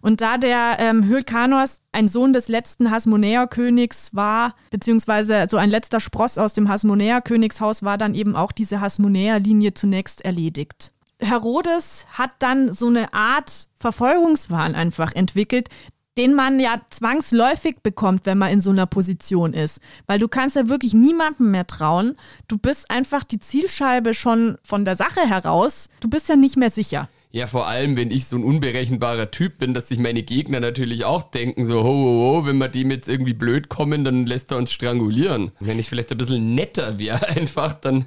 [0.00, 6.00] Und da der ähm, Hyrkanos ein Sohn des letzten Hasmonäerkönigs war, beziehungsweise so ein letzter
[6.00, 10.92] Spross aus dem Hasmonäerkönigshaus, war dann eben auch diese Hasmonäerlinie zunächst erledigt.
[11.20, 15.68] Herodes hat dann so eine Art Verfolgungswahn einfach entwickelt,
[16.16, 19.80] den man ja zwangsläufig bekommt, wenn man in so einer Position ist.
[20.06, 22.16] Weil du kannst ja wirklich niemandem mehr trauen.
[22.48, 25.88] Du bist einfach die Zielscheibe schon von der Sache heraus.
[26.00, 27.08] Du bist ja nicht mehr sicher.
[27.36, 31.04] Ja, vor allem, wenn ich so ein unberechenbarer Typ bin, dass sich meine Gegner natürlich
[31.04, 34.52] auch denken, so, ho, ho, ho, wenn wir dem jetzt irgendwie blöd kommen, dann lässt
[34.52, 35.52] er uns strangulieren.
[35.60, 38.06] Wenn ich vielleicht ein bisschen netter wäre einfach, dann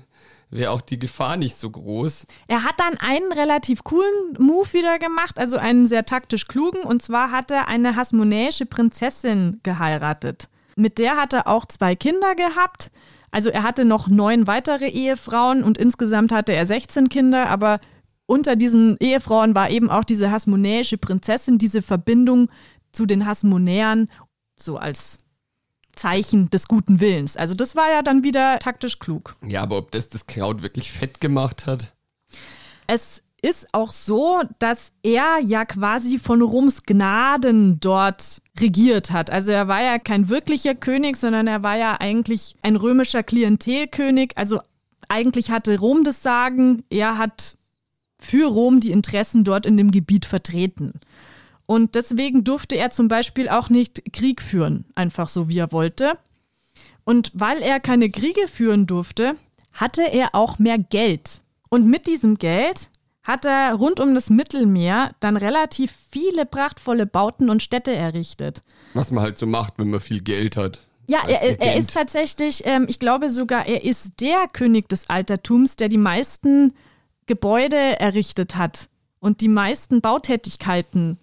[0.49, 2.25] wäre auch die Gefahr nicht so groß.
[2.47, 6.81] Er hat dann einen relativ coolen Move wieder gemacht, also einen sehr taktisch klugen.
[6.83, 10.49] Und zwar hat er eine hasmonäische Prinzessin geheiratet.
[10.75, 12.91] Mit der hat er auch zwei Kinder gehabt.
[13.31, 17.79] Also er hatte noch neun weitere Ehefrauen und insgesamt hatte er 16 Kinder, aber
[18.25, 22.49] unter diesen Ehefrauen war eben auch diese hasmonäische Prinzessin, diese Verbindung
[22.91, 24.07] zu den Hasmonäern,
[24.55, 25.17] so als
[25.99, 27.37] Zeichen des guten Willens.
[27.37, 29.35] Also das war ja dann wieder taktisch klug.
[29.45, 31.93] Ja, aber ob das das Kraut wirklich fett gemacht hat?
[32.87, 39.31] Es ist auch so, dass er ja quasi von Roms Gnaden dort regiert hat.
[39.31, 44.33] Also er war ja kein wirklicher König, sondern er war ja eigentlich ein römischer Klientelkönig.
[44.35, 44.59] Also
[45.07, 47.55] eigentlich hatte Rom das Sagen, er hat
[48.19, 50.99] für Rom die Interessen dort in dem Gebiet vertreten.
[51.69, 56.13] Und deswegen durfte er zum Beispiel auch nicht Krieg führen, einfach so wie er wollte.
[57.03, 59.35] Und weil er keine Kriege führen durfte,
[59.73, 61.41] hatte er auch mehr Geld.
[61.69, 62.89] Und mit diesem Geld
[63.21, 68.63] hat er rund um das Mittelmeer dann relativ viele prachtvolle Bauten und Städte errichtet.
[68.95, 70.87] Was man halt so macht, wenn man viel Geld hat.
[71.05, 75.75] Ja, er, er, ist tatsächlich, ähm, ich glaube sogar, er ist der König des Altertums,
[75.75, 76.73] der die meisten
[77.27, 81.19] Gebäude errichtet hat und die meisten Bautätigkeiten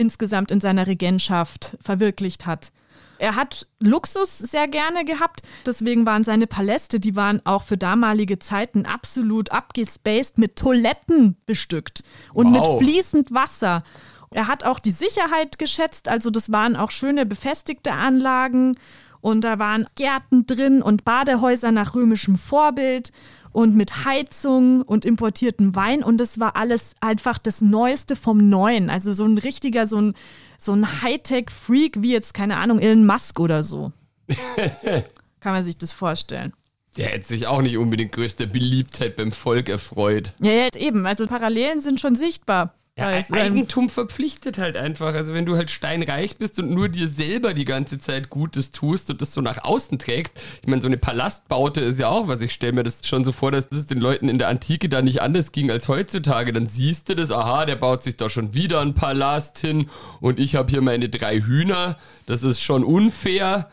[0.00, 2.72] insgesamt in seiner Regentschaft verwirklicht hat.
[3.18, 8.38] Er hat Luxus sehr gerne gehabt, deswegen waren seine Paläste, die waren auch für damalige
[8.38, 12.80] Zeiten absolut abgespaced mit Toiletten bestückt und wow.
[12.80, 13.82] mit fließend Wasser.
[14.30, 18.76] Er hat auch die Sicherheit geschätzt, also das waren auch schöne befestigte Anlagen
[19.20, 23.12] und da waren Gärten drin und Badehäuser nach römischem Vorbild
[23.52, 28.90] und mit Heizung und importierten Wein und das war alles einfach das Neueste vom Neuen.
[28.90, 30.14] Also so ein richtiger, so ein,
[30.58, 33.92] so ein Hightech-Freak wie jetzt, keine Ahnung, Elon Musk oder so.
[35.40, 36.52] Kann man sich das vorstellen.
[36.96, 40.34] Der hätte sich auch nicht unbedingt größte Beliebtheit beim Volk erfreut.
[40.40, 41.06] Ja, ja, eben.
[41.06, 42.74] Also Parallelen sind schon sichtbar.
[42.98, 45.14] Ja, Eigentum verpflichtet halt einfach.
[45.14, 49.08] Also wenn du halt steinreich bist und nur dir selber die ganze Zeit Gutes tust
[49.10, 50.38] und das so nach außen trägst.
[50.60, 52.42] Ich meine, so eine Palastbaute ist ja auch was.
[52.42, 55.00] Ich stelle mir das schon so vor, dass es den Leuten in der Antike da
[55.00, 56.52] nicht anders ging als heutzutage.
[56.52, 59.88] Dann siehst du das, aha, der baut sich da schon wieder einen Palast hin
[60.20, 61.96] und ich habe hier meine drei Hühner.
[62.26, 63.70] Das ist schon unfair.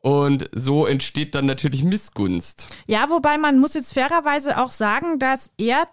[0.00, 2.66] Und so entsteht dann natürlich Missgunst.
[2.86, 5.88] Ja, wobei man muss jetzt fairerweise auch sagen, dass er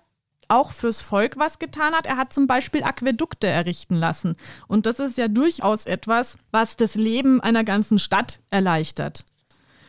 [0.47, 2.05] auch fürs Volk was getan hat.
[2.05, 4.35] Er hat zum Beispiel Aquädukte errichten lassen.
[4.67, 9.25] Und das ist ja durchaus etwas, was das Leben einer ganzen Stadt erleichtert.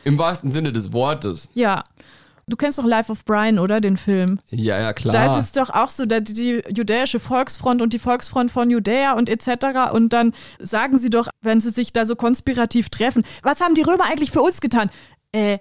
[0.03, 1.49] Im wahrsten Sinne des Wortes.
[1.53, 1.83] Ja.
[2.49, 3.81] Du kennst doch Life of Brian, oder?
[3.81, 4.39] Den Film.
[4.49, 5.11] Ja, ja, klar.
[5.11, 9.13] Da ist es doch auch so, dass die judäische Volksfront und die Volksfront von Judäa
[9.13, 9.91] und etc.
[9.91, 13.81] Und dann sagen sie doch, wenn sie sich da so konspirativ treffen, was haben die
[13.81, 14.89] Römer eigentlich für uns getan?
[15.33, 15.57] Äh,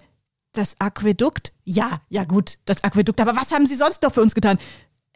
[0.57, 1.53] das Aquädukt?
[1.65, 3.21] Ja, ja gut, das Aquädukt.
[3.21, 4.59] Aber was haben sie sonst noch für uns getan?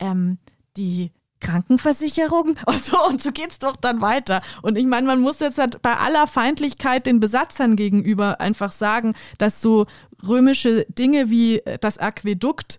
[0.00, 0.38] Ähm,
[0.76, 4.42] die Krankenversicherung und so, und so geht's doch dann weiter.
[4.62, 9.14] Und ich meine, man muss jetzt halt bei aller Feindlichkeit den Besatzern gegenüber einfach sagen,
[9.38, 9.86] dass so
[10.26, 12.78] römische Dinge wie das Aquädukt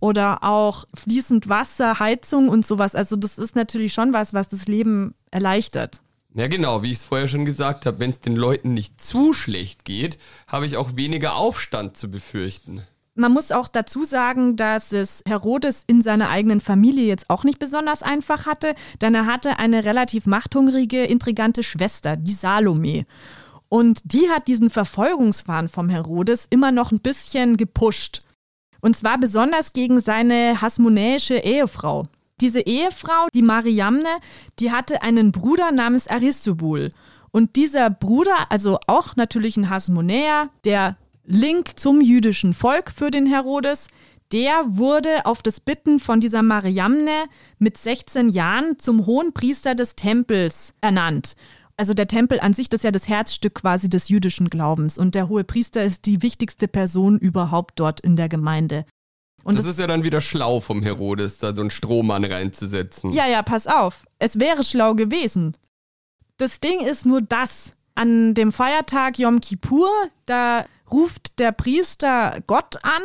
[0.00, 4.66] oder auch fließend Wasser, Heizung und sowas, also das ist natürlich schon was, was das
[4.66, 6.00] Leben erleichtert.
[6.34, 9.32] Ja, genau, wie ich es vorher schon gesagt habe, wenn es den Leuten nicht zu
[9.32, 12.82] schlecht geht, habe ich auch weniger Aufstand zu befürchten.
[13.14, 17.58] Man muss auch dazu sagen, dass es Herodes in seiner eigenen Familie jetzt auch nicht
[17.58, 23.06] besonders einfach hatte, denn er hatte eine relativ machthungrige, intrigante Schwester, die Salome.
[23.68, 28.20] Und die hat diesen Verfolgungswahn vom Herodes immer noch ein bisschen gepusht.
[28.80, 32.06] Und zwar besonders gegen seine hasmonäische Ehefrau.
[32.40, 34.08] Diese Ehefrau, die Mariamne,
[34.58, 36.90] die hatte einen Bruder namens Aristobul.
[37.32, 40.96] Und dieser Bruder, also auch natürlich ein Hasmonäer, der
[41.30, 43.86] Link zum jüdischen Volk für den Herodes.
[44.32, 47.24] Der wurde auf das Bitten von dieser Mariamne
[47.58, 51.34] mit 16 Jahren zum hohen Priester des Tempels ernannt.
[51.76, 54.98] Also der Tempel an sich, das ist ja das Herzstück quasi des jüdischen Glaubens.
[54.98, 58.84] Und der hohe Priester ist die wichtigste Person überhaupt dort in der Gemeinde.
[59.44, 63.12] Und das, das ist ja dann wieder schlau vom Herodes, da so einen Strohmann reinzusetzen.
[63.12, 64.04] Ja, ja, pass auf.
[64.18, 65.56] Es wäre schlau gewesen.
[66.38, 67.72] Das Ding ist nur das.
[67.94, 69.90] An dem Feiertag Yom Kippur,
[70.24, 73.02] da ruft der Priester Gott an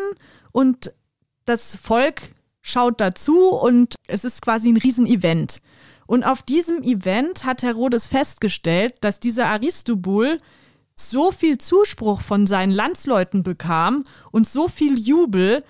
[0.52, 0.94] und
[1.46, 5.62] das Volk schaut dazu und es ist quasi ein Riesenevent.
[6.08, 10.40] Und auf diesem Event hat Herodes festgestellt, dass dieser Aristobul
[10.94, 15.64] so viel Zuspruch von seinen Landsleuten bekam und so viel Jubel,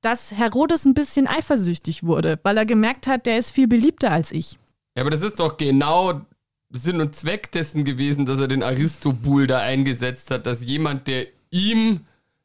[0.00, 4.32] dass Herodes ein bisschen eifersüchtig wurde, weil er gemerkt hat, der ist viel beliebter als
[4.32, 4.58] ich.
[4.96, 6.22] Ja, aber das ist doch genau
[6.70, 11.26] Sinn und Zweck dessen gewesen, dass er den Aristobul da eingesetzt hat, dass jemand, der
[11.50, 12.00] ihm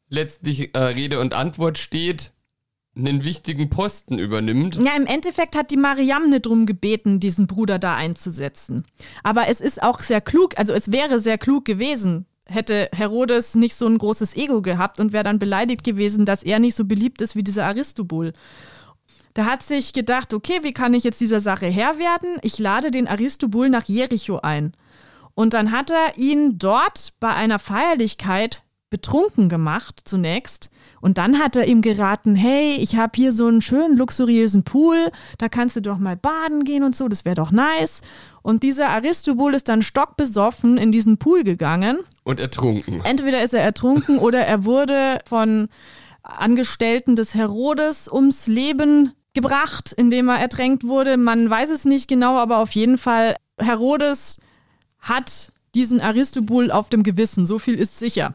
[0.10, 2.32] letztlich äh, Rede und Antwort steht,
[2.98, 4.76] einen wichtigen Posten übernimmt.
[4.76, 8.86] Ja, im Endeffekt hat die Mariamne drum gebeten, diesen Bruder da einzusetzen.
[9.24, 13.76] Aber es ist auch sehr klug, also es wäre sehr klug gewesen, hätte Herodes nicht
[13.76, 17.22] so ein großes Ego gehabt und wäre dann beleidigt gewesen, dass er nicht so beliebt
[17.22, 18.34] ist wie dieser Aristobul.
[19.36, 22.38] Der hat sich gedacht, okay, wie kann ich jetzt dieser Sache Herr werden?
[22.42, 24.74] Ich lade den Aristobul nach Jericho ein.
[25.34, 30.70] Und dann hat er ihn dort bei einer Feierlichkeit betrunken gemacht zunächst.
[31.02, 35.12] Und dann hat er ihm geraten, hey, ich habe hier so einen schönen luxuriösen Pool,
[35.38, 38.02] da kannst du doch mal baden gehen und so, das wäre doch nice.
[38.42, 42.00] Und dieser Aristobul ist dann stockbesoffen in diesen Pool gegangen.
[42.24, 43.04] Und ertrunken.
[43.04, 45.68] Entweder ist er ertrunken oder er wurde von
[46.24, 51.18] Angestellten des Herodes ums Leben gebracht, indem er ertränkt wurde.
[51.18, 54.40] Man weiß es nicht genau, aber auf jeden Fall, Herodes
[55.00, 57.46] hat diesen Aristobul auf dem Gewissen.
[57.46, 58.34] So viel ist sicher.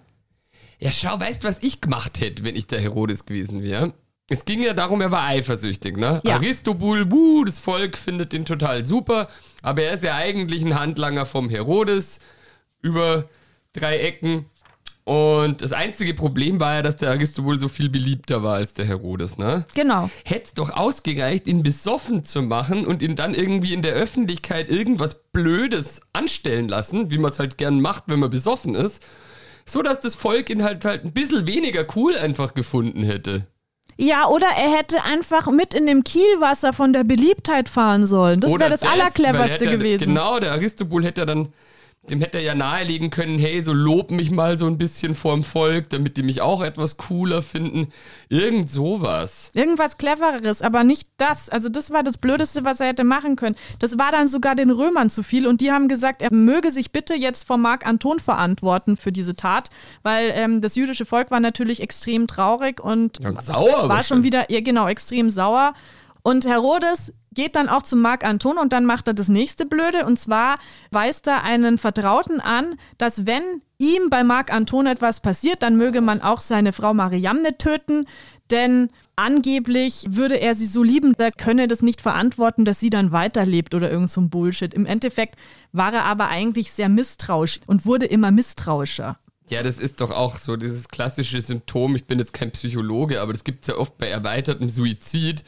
[0.80, 3.92] Ja, schau, weißt du, was ich gemacht hätte, wenn ich der Herodes gewesen wäre?
[4.30, 6.22] Es ging ja darum, er war eifersüchtig, ne?
[6.24, 6.36] Ja.
[6.36, 9.28] Aristobul, wuh, das Volk findet den total super,
[9.60, 12.20] aber er ist ja eigentlich ein Handlanger vom Herodes
[12.80, 13.26] über
[13.72, 14.46] drei Ecken.
[15.04, 18.84] Und das einzige Problem war ja, dass der Aristobul so viel beliebter war als der
[18.84, 19.66] Herodes, ne?
[19.74, 20.08] Genau.
[20.24, 24.70] Hätte es doch ausgereicht, ihn besoffen zu machen und ihn dann irgendwie in der Öffentlichkeit
[24.70, 29.02] irgendwas Blödes anstellen lassen, wie man es halt gern macht, wenn man besoffen ist,
[29.72, 33.46] so dass das Volk ihn halt halt ein bisschen weniger cool einfach gefunden hätte.
[33.96, 38.40] Ja, oder er hätte einfach mit in dem Kielwasser von der Beliebtheit fahren sollen.
[38.40, 40.04] Das wäre das, weil Allercleverste er- gewesen.
[40.06, 41.52] Genau, der Aristobul hätte ja dann,
[42.08, 45.44] dem hätte er ja nahelegen können, hey, so lob mich mal so ein bisschen vorm
[45.44, 47.88] Volk, damit die mich auch etwas cooler finden.
[48.30, 49.50] Irgend sowas.
[49.54, 51.50] Irgendwas Clevereres, aber nicht das.
[51.50, 53.54] Also das war das Blödeste, was er hätte machen können.
[53.78, 56.90] Das war dann sogar den Römern zu viel und die haben gesagt, er möge sich
[56.90, 59.68] bitte jetzt vor Mark Anton verantworten für diese Tat,
[60.02, 64.50] weil ähm, das jüdische Volk war natürlich extrem traurig und Und sauer war schon wieder,
[64.50, 65.74] ja, genau, extrem sauer.
[66.22, 70.04] Und Herodes geht dann auch zu Mark Anton und dann macht er das nächste Blöde.
[70.04, 70.58] Und zwar
[70.90, 73.42] weist er einen Vertrauten an, dass wenn
[73.78, 78.06] ihm bei Mark Anton etwas passiert, dann möge man auch seine Frau Mariamne töten.
[78.50, 83.12] Denn angeblich würde er sie so lieben, da könne das nicht verantworten, dass sie dann
[83.12, 84.74] weiterlebt oder irgend so ein Bullshit.
[84.74, 85.36] Im Endeffekt
[85.72, 89.16] war er aber eigentlich sehr misstrauisch und wurde immer misstrauischer.
[89.50, 91.96] Ja, das ist doch auch so dieses klassische Symptom.
[91.96, 95.42] Ich bin jetzt kein Psychologe, aber das gibt es ja oft bei erweitertem Suizid,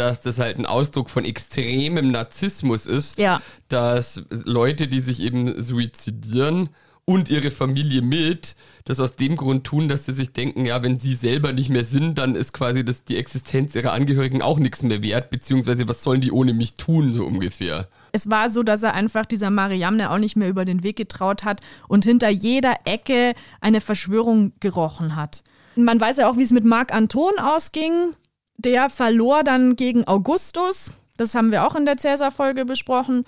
[0.00, 3.18] dass das halt ein Ausdruck von extremem Narzissmus ist.
[3.18, 3.42] Ja.
[3.68, 6.70] Dass Leute, die sich eben suizidieren
[7.04, 10.98] und ihre Familie mit, das aus dem Grund tun, dass sie sich denken, ja, wenn
[10.98, 14.82] sie selber nicht mehr sind, dann ist quasi das, die Existenz ihrer Angehörigen auch nichts
[14.82, 17.88] mehr wert, beziehungsweise was sollen die ohne mich tun, so ungefähr.
[18.12, 21.44] Es war so, dass er einfach dieser Mariamne auch nicht mehr über den Weg getraut
[21.44, 25.44] hat und hinter jeder Ecke eine Verschwörung gerochen hat.
[25.76, 28.14] Man weiß ja auch, wie es mit Marc Anton ausging.
[28.62, 30.92] Der verlor dann gegen Augustus.
[31.16, 33.24] Das haben wir auch in der Cäsar-Folge besprochen.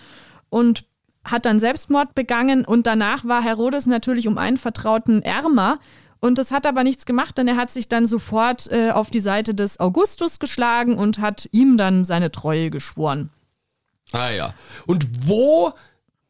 [0.50, 0.84] Und
[1.24, 2.64] hat dann Selbstmord begangen.
[2.64, 5.78] Und danach war Herodes natürlich um einen Vertrauten ärmer.
[6.20, 9.20] Und das hat aber nichts gemacht, denn er hat sich dann sofort äh, auf die
[9.20, 13.30] Seite des Augustus geschlagen und hat ihm dann seine Treue geschworen.
[14.12, 14.54] Ah ja.
[14.86, 15.72] Und wo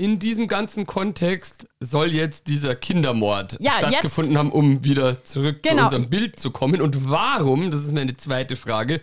[0.03, 5.77] in diesem ganzen Kontext soll jetzt dieser Kindermord Ja, stattgefunden haben, um wieder zurück Genau.
[5.77, 6.81] zu unserem Bild zu kommen?
[6.81, 9.01] Und warum, das ist meine zweite Frage,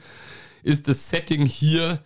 [0.62, 2.00] ist das Setting hier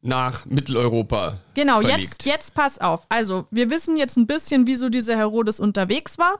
[0.00, 2.00] nach Mitteleuropa Genau, verlegt?
[2.00, 3.02] jetzt, jetzt pass auf.
[3.10, 6.38] Also, wir wissen jetzt ein bisschen, wieso dieser Herodes unterwegs war.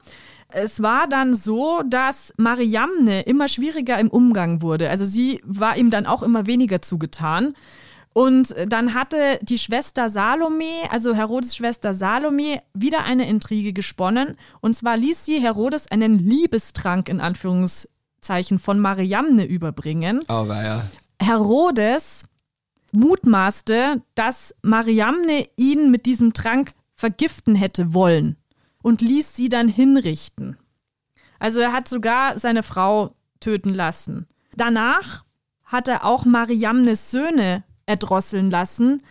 [0.48, 4.88] Es war dann so, dass Mariamne immer schwieriger im Umgang wurde.
[4.88, 7.54] Also sie war ihm dann auch immer weniger zugetan.
[8.14, 14.36] Und dann hatte die Schwester Salome, also Herodes Schwester Salome, wieder eine Intrige gesponnen.
[14.60, 20.22] Und zwar ließ sie Herodes einen Liebestrank in Anführungszeichen von Mariamne überbringen.
[20.28, 20.84] Aber ja.
[21.20, 22.22] Herodes
[22.92, 28.36] mutmaßte, dass Mariamne ihn mit diesem Trank vergiften hätte wollen
[28.80, 30.56] und ließ sie dann hinrichten.
[31.40, 34.28] Also er hat sogar seine Frau töten lassen.
[34.56, 35.24] Danach
[35.64, 39.02] hat er auch Mariamnes Söhne erdrosseln lassen,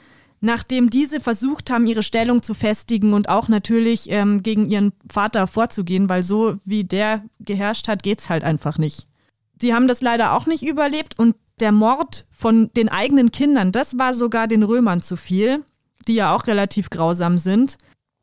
[0.42, 5.48] nachdem diese versucht haben, ihre Stellung zu festigen und auch natürlich ähm, gegen ihren Vater
[5.48, 9.08] vorzugehen, weil so wie der geherrscht hat, geht's halt einfach nicht.
[9.56, 13.98] Die haben das leider auch nicht überlebt und der Mord von den eigenen Kindern, das
[13.98, 15.64] war sogar den Römern zu viel,
[16.08, 17.78] die ja auch relativ grausam sind.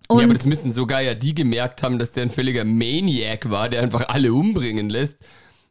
[0.08, 3.48] Und ja, aber das müssen sogar ja die gemerkt haben, dass der ein völliger Maniac
[3.48, 5.16] war, der einfach alle umbringen lässt.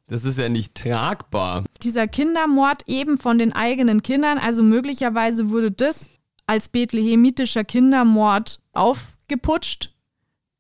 [0.09, 1.63] Das ist ja nicht tragbar.
[1.83, 6.09] dieser Kindermord eben von den eigenen Kindern, also möglicherweise wurde das
[6.47, 9.91] als bethlehemitischer Kindermord aufgeputscht,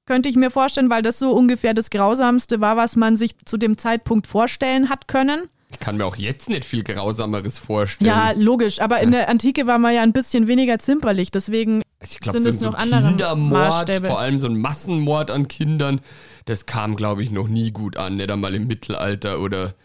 [0.05, 3.57] könnte ich mir vorstellen, weil das so ungefähr das Grausamste war, was man sich zu
[3.57, 5.49] dem Zeitpunkt vorstellen hat können.
[5.71, 8.07] Ich kann mir auch jetzt nicht viel Grausameres vorstellen.
[8.07, 8.81] Ja, logisch.
[8.81, 11.29] Aber in der Antike war man ja ein bisschen weniger zimperlich.
[11.29, 11.81] Deswegen
[12.21, 14.07] glaub, sind so, es so noch ein andere Kindermord, Maßstäbe.
[14.07, 16.01] vor allem so ein Massenmord an Kindern,
[16.45, 18.17] das kam, glaube ich, noch nie gut an.
[18.17, 19.75] Nicht einmal im Mittelalter oder,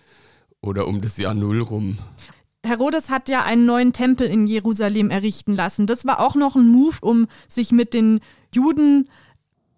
[0.60, 1.98] oder um das Jahr Null rum.
[2.64, 5.86] Herodes hat ja einen neuen Tempel in Jerusalem errichten lassen.
[5.86, 8.20] Das war auch noch ein Move, um sich mit den
[8.54, 9.08] Juden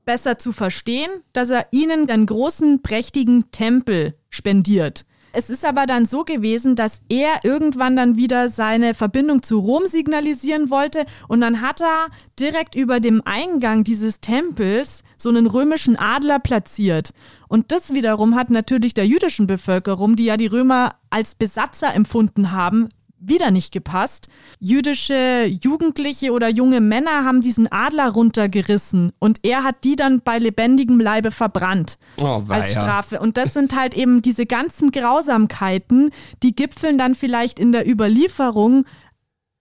[0.05, 5.05] besser zu verstehen, dass er ihnen einen großen, prächtigen Tempel spendiert.
[5.39, 9.85] Es ist aber dann so gewesen, dass er irgendwann dann wieder seine Verbindung zu Rom
[9.87, 12.07] signalisieren wollte und dann hat er
[12.41, 17.11] direkt über dem Eingang dieses Tempels so einen römischen Adler platziert.
[17.49, 22.53] Und das wiederum hat natürlich der jüdischen Bevölkerung, die ja die Römer als Besatzer empfunden
[22.53, 22.89] haben,
[23.19, 24.29] wieder nicht gepasst.
[24.61, 30.39] Jüdische Jugendliche oder junge Männer haben diesen Adler runtergerissen und er hat die dann bei
[30.39, 32.73] lebendigem Leibe verbrannt Oh, als.
[32.73, 33.19] Strafe.
[33.19, 36.11] Und das sind halt eben diese ganzen Grausamkeiten,
[36.43, 38.85] die gipfeln dann vielleicht in der Überlieferung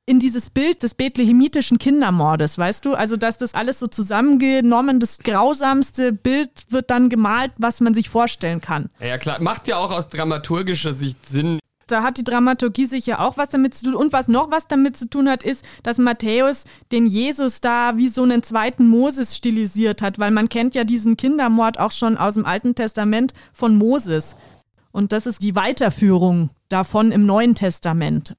[0.06, 2.93] in dieses Bild des bethlehemitischen Kindermordes, weißt du?
[2.93, 8.10] Also, dass das alles so zusammengenommen, das grausamste Bild wird dann gemalt, was man sich
[8.10, 8.89] vorstellen kann.
[8.99, 9.41] Ja, klar.
[9.41, 11.60] Macht ja auch aus dramaturgischer Sicht Sinn.
[11.88, 13.95] Da hat die Dramaturgie sicher auch was damit zu tun.
[13.95, 18.10] Und was noch was damit zu tun hat, ist, dass Matthäus den Jesus da wie
[18.10, 22.34] so einen zweiten Moses stilisiert hat, weil man kennt ja diesen Kindermord auch schon aus
[22.36, 24.36] dem Alten Testament von Moses.
[24.91, 28.36] Und das ist die Weiterführung davon im Neuen Testament.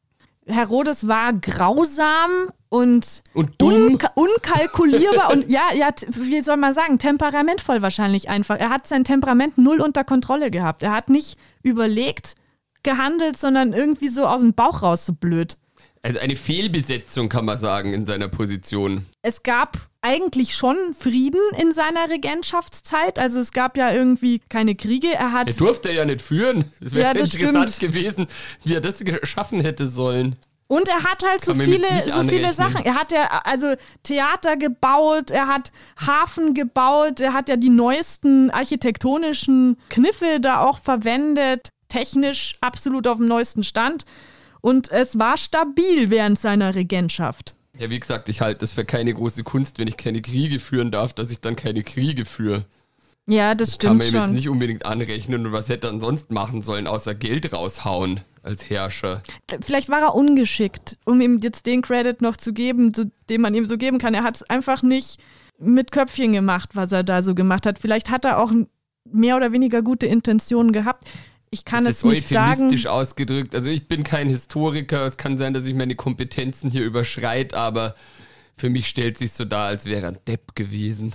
[0.47, 3.97] Herodes war grausam und, Und dumm.
[3.97, 8.59] unka- unkalkulierbar und ja, ja, wie soll man sagen, temperamentvoll wahrscheinlich einfach.
[8.59, 10.83] Er hat sein Temperament null unter Kontrolle gehabt.
[10.83, 12.35] Er hat nicht überlegt,
[12.83, 15.57] gehandelt, sondern irgendwie so aus dem Bauch raus so blöd.
[16.07, 19.05] Also eine Fehlbesetzung, kann man sagen, in seiner Position.
[19.23, 23.19] Es gab eigentlich schon Frieden in seiner Regentschaftszeit.
[23.19, 25.09] Also es gab ja irgendwie keine Kriege.
[25.13, 26.71] Er hat Er durfte ja nicht führen.
[26.81, 27.93] Es wäre Ja, interessant stimmt.
[27.93, 28.27] gewesen,
[28.63, 30.37] wie er das geschaffen hätte sollen.
[30.69, 32.53] Und er hat halt so Kann viele, so viele.
[32.53, 32.85] Sachen.
[32.85, 35.73] Er hat ja also Theater gebaut, er hat
[36.05, 43.19] Hafen gebaut, er hat ja die neuesten architektonischen Kniffe da auch verwendet, technisch absolut auf
[43.19, 44.05] dem neuesten Stand.
[44.67, 47.55] Und es war stabil während seiner Regentschaft.
[47.79, 50.91] Ja, wie gesagt, ich halte das für keine große Kunst, wenn ich keine Kriege führen
[50.91, 52.65] darf, dass ich dann keine Kriege führe.
[53.29, 56.33] Ja, das Kann stimmt man ihm jetzt nicht unbedingt anrechnen und was hätte er sonst
[56.33, 59.23] machen sollen, außer Geld raushauen als Herrscher.
[59.61, 63.55] Vielleicht war er ungeschickt, um ihm jetzt den Credit noch zu geben, so, den man
[63.55, 64.15] ihm so geben kann.
[64.15, 65.21] Er hat es einfach nicht
[65.61, 67.79] mit Köpfchen gemacht, was er da so gemacht hat.
[67.79, 68.51] Vielleicht hat er auch
[69.05, 71.09] mehr oder weniger gute Intentionen gehabt.
[71.51, 72.87] Ich kann das es ist nicht sagen.
[72.87, 73.55] ausgedrückt.
[73.55, 77.95] Also ich bin kein Historiker, es kann sein, dass ich meine Kompetenzen hier überschreite, aber
[78.57, 81.15] für mich stellt sich so dar, als wäre er ein Depp gewesen.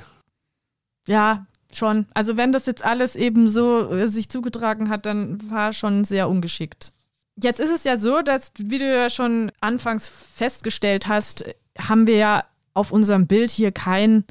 [1.08, 2.06] Ja, schon.
[2.14, 6.30] Also wenn das jetzt alles eben so äh, sich zugetragen hat, dann war schon sehr
[6.30, 6.94] ungeschickt.
[7.42, 11.46] Jetzt ist es ja so, dass, wie du ja schon anfangs festgestellt hast,
[11.78, 14.26] haben wir ja auf unserem Bild hier kein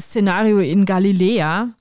[0.00, 1.74] Szenario in Galiläa,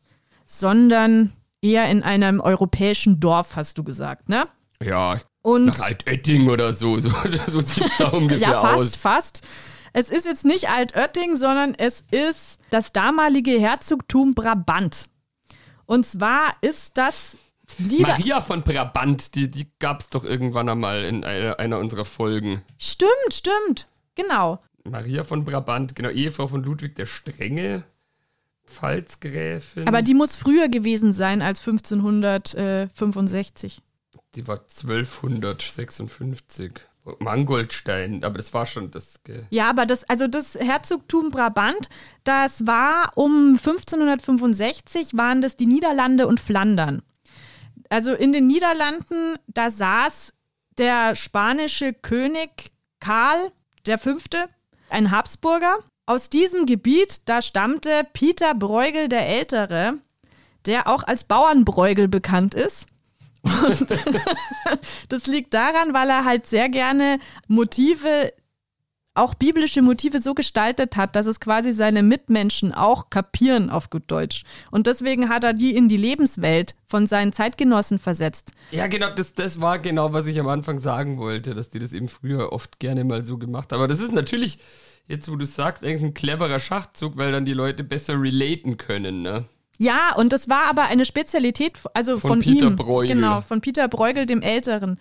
[0.45, 1.33] sondern
[1.68, 4.47] eher in einem europäischen Dorf, hast du gesagt, ne?
[4.82, 7.09] Ja, Und nach Altötting oder so, so,
[7.47, 8.95] so sieht es da ungefähr ja, fast, aus.
[8.95, 9.47] fast.
[9.93, 15.09] Es ist jetzt nicht Altötting, sondern es ist das damalige Herzogtum Brabant.
[15.86, 17.38] Und zwar ist das
[17.80, 22.05] Nieder Maria von Brabant, die, die gab es doch irgendwann einmal in einer, einer unserer
[22.05, 22.61] Folgen.
[22.78, 23.88] Stimmt, stimmt.
[24.15, 24.59] Genau.
[24.84, 27.84] Maria von Brabant, genau, Ehefrau von Ludwig der Strenge,
[28.68, 29.88] Pfalzgräfin.
[29.88, 33.82] Aber die muss früher gewesen sein als 1565.
[34.36, 36.74] Die war 1256.
[37.20, 39.24] Mangoldstein, aber das war schon das.
[39.24, 41.89] Ge Ja, aber das, also das Herzogtum Brabant,
[42.24, 47.01] das war um 1565 waren das die Niederlande und Flandern.
[47.89, 50.34] Also in den Niederlanden, da saß
[50.78, 53.51] der spanische König Karl
[53.86, 54.18] V.,
[54.89, 55.78] ein Habsburger.
[56.08, 59.95] Aus diesem Gebiet, da stammte Peter Bruegel der Ältere,
[60.66, 62.88] der auch als Bauernbräugel bekannt ist.
[63.43, 63.88] Und
[65.10, 68.32] das liegt daran, weil er halt sehr gerne Motive,
[69.18, 74.03] auch biblische Motive so gestaltet hat, dass es quasi seine Mitmenschen auch kapieren auf gut
[74.07, 74.43] Deutsch.
[74.72, 78.51] Und deswegen hat er die in die Lebenswelt von seinen Zeitgenossen versetzt.
[78.72, 81.93] ja, genau, das, das war genau, was ich am Anfang sagen wollte, dass die das
[81.93, 83.80] eben früher oft gerne mal so gemacht haben.
[83.80, 84.59] Aber das ist natürlich,
[85.07, 89.22] jetzt wo du sagst, eigentlich ein cleverer Schachzug, weil dann die Leute besser relaten können,
[89.22, 89.45] ne?
[89.80, 92.76] Ja, und das war aber eine Spezialität, also Von von, Peter ihm.
[92.76, 93.15] Bruegel.
[93.15, 94.99] Genau, von Peter Bruegel dem Älteren.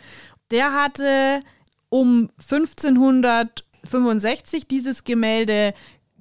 [0.51, 1.41] Der hatte
[1.89, 2.31] um
[3.87, 5.75] 1565 dieses Gemälde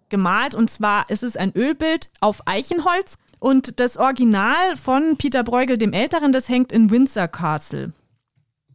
[0.09, 5.77] gemalt und zwar ist es ein Ölbild auf Eichenholz und das Original von Peter Bruegel
[5.77, 7.93] dem Älteren, das hängt in Windsor Castle.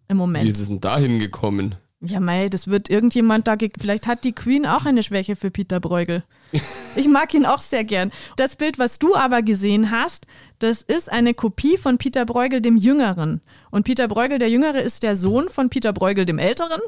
[0.09, 0.45] im Moment.
[0.45, 1.76] Wie ist es denn da hingekommen?
[2.03, 3.57] Ja, mei, das wird irgendjemand da.
[3.78, 6.24] Vielleicht hat die Queen auch eine Schwäche für Peter Bruegel.
[6.97, 8.11] Ich mag ihn auch sehr gern.
[8.34, 10.26] Das Bild, was du aber gesehen hast,
[10.59, 13.43] das ist eine Kopie von Peter Bruegel dem Jüngeren.
[13.70, 16.80] Und Peter Bruegel der Jüngere ist der Sohn von Peter Bruegel dem Älteren.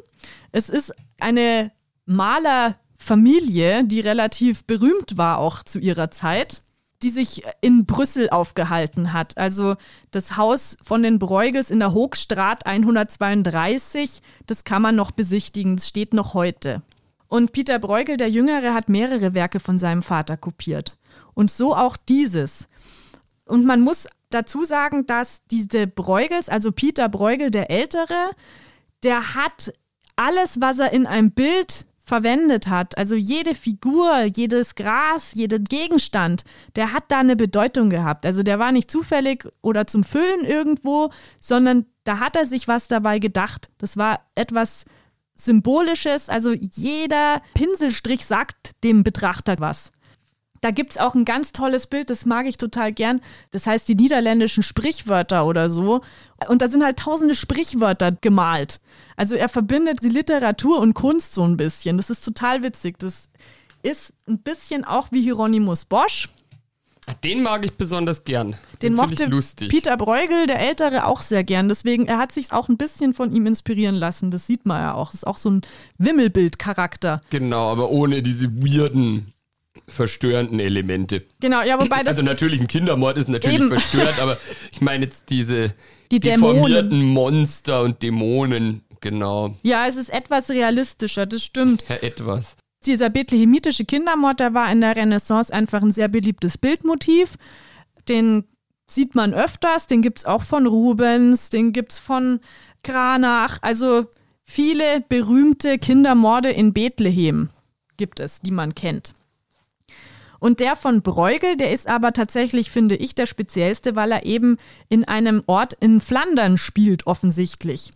[0.50, 1.70] Es ist eine
[2.06, 6.62] Malerfamilie, die relativ berühmt war auch zu ihrer Zeit
[7.02, 9.36] die sich in Brüssel aufgehalten hat.
[9.36, 9.76] Also
[10.10, 15.88] das Haus von den Bruegels in der Hochstraat 132, das kann man noch besichtigen, das
[15.88, 16.82] steht noch heute.
[17.28, 20.96] Und Peter Bruegel, der Jüngere, hat mehrere Werke von seinem Vater kopiert.
[21.34, 22.68] Und so auch dieses.
[23.46, 28.30] Und man muss dazu sagen, dass diese Bruegels, also Peter Bruegel, der Ältere,
[29.02, 29.72] der hat
[30.14, 36.44] alles, was er in einem Bild verwendet hat, also jede Figur, jedes Gras, jeder Gegenstand,
[36.76, 38.26] der hat da eine Bedeutung gehabt.
[38.26, 42.88] Also der war nicht zufällig oder zum Füllen irgendwo, sondern da hat er sich was
[42.88, 43.70] dabei gedacht.
[43.78, 44.84] Das war etwas
[45.34, 49.92] Symbolisches, also jeder Pinselstrich sagt dem Betrachter was.
[50.62, 53.20] Da gibt es auch ein ganz tolles Bild, das mag ich total gern.
[53.50, 56.02] Das heißt die niederländischen Sprichwörter oder so.
[56.48, 58.80] Und da sind halt tausende Sprichwörter gemalt.
[59.16, 61.96] Also er verbindet die Literatur und Kunst so ein bisschen.
[61.96, 62.96] Das ist total witzig.
[63.00, 63.28] Das
[63.82, 66.28] ist ein bisschen auch wie Hieronymus Bosch.
[67.24, 68.52] Den mag ich besonders gern.
[68.80, 69.28] Den, Den mochte
[69.66, 71.68] Peter Bruegel, der Ältere, auch sehr gern.
[71.68, 74.30] Deswegen, er hat sich auch ein bisschen von ihm inspirieren lassen.
[74.30, 75.06] Das sieht man ja auch.
[75.06, 75.62] Das ist auch so ein
[75.98, 77.20] Wimmelbild-Charakter.
[77.30, 79.32] Genau, aber ohne diese weirden
[79.88, 81.24] verstörenden Elemente.
[81.40, 82.08] Genau, ja, wobei das.
[82.08, 83.68] Also natürlich, ein Kindermord ist natürlich eben.
[83.68, 84.38] verstörend, aber
[84.72, 85.74] ich meine jetzt diese
[86.10, 87.02] die deformierten.
[87.02, 89.56] Monster und Dämonen, genau.
[89.62, 91.84] Ja, es ist etwas realistischer, das stimmt.
[91.88, 92.56] Ja, etwas.
[92.84, 97.36] Dieser bethlehemitische Kindermord, der war in der Renaissance einfach ein sehr beliebtes Bildmotiv.
[98.08, 98.44] Den
[98.88, 102.40] sieht man öfters, den gibt es auch von Rubens, den gibt es von
[102.82, 103.58] Kranach.
[103.62, 104.06] Also
[104.44, 107.50] viele berühmte Kindermorde in Bethlehem
[107.96, 109.14] gibt es, die man kennt.
[110.42, 114.56] Und der von Bruegel, der ist aber tatsächlich, finde ich, der speziellste, weil er eben
[114.88, 117.92] in einem Ort in Flandern spielt, offensichtlich.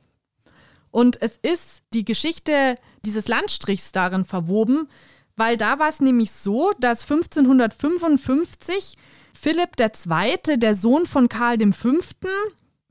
[0.92, 4.86] Und es ist die Geschichte dieses Landstrichs darin verwoben,
[5.34, 8.96] weil da war es nämlich so, dass 1555
[9.34, 11.94] Philipp II., der Sohn von Karl V.,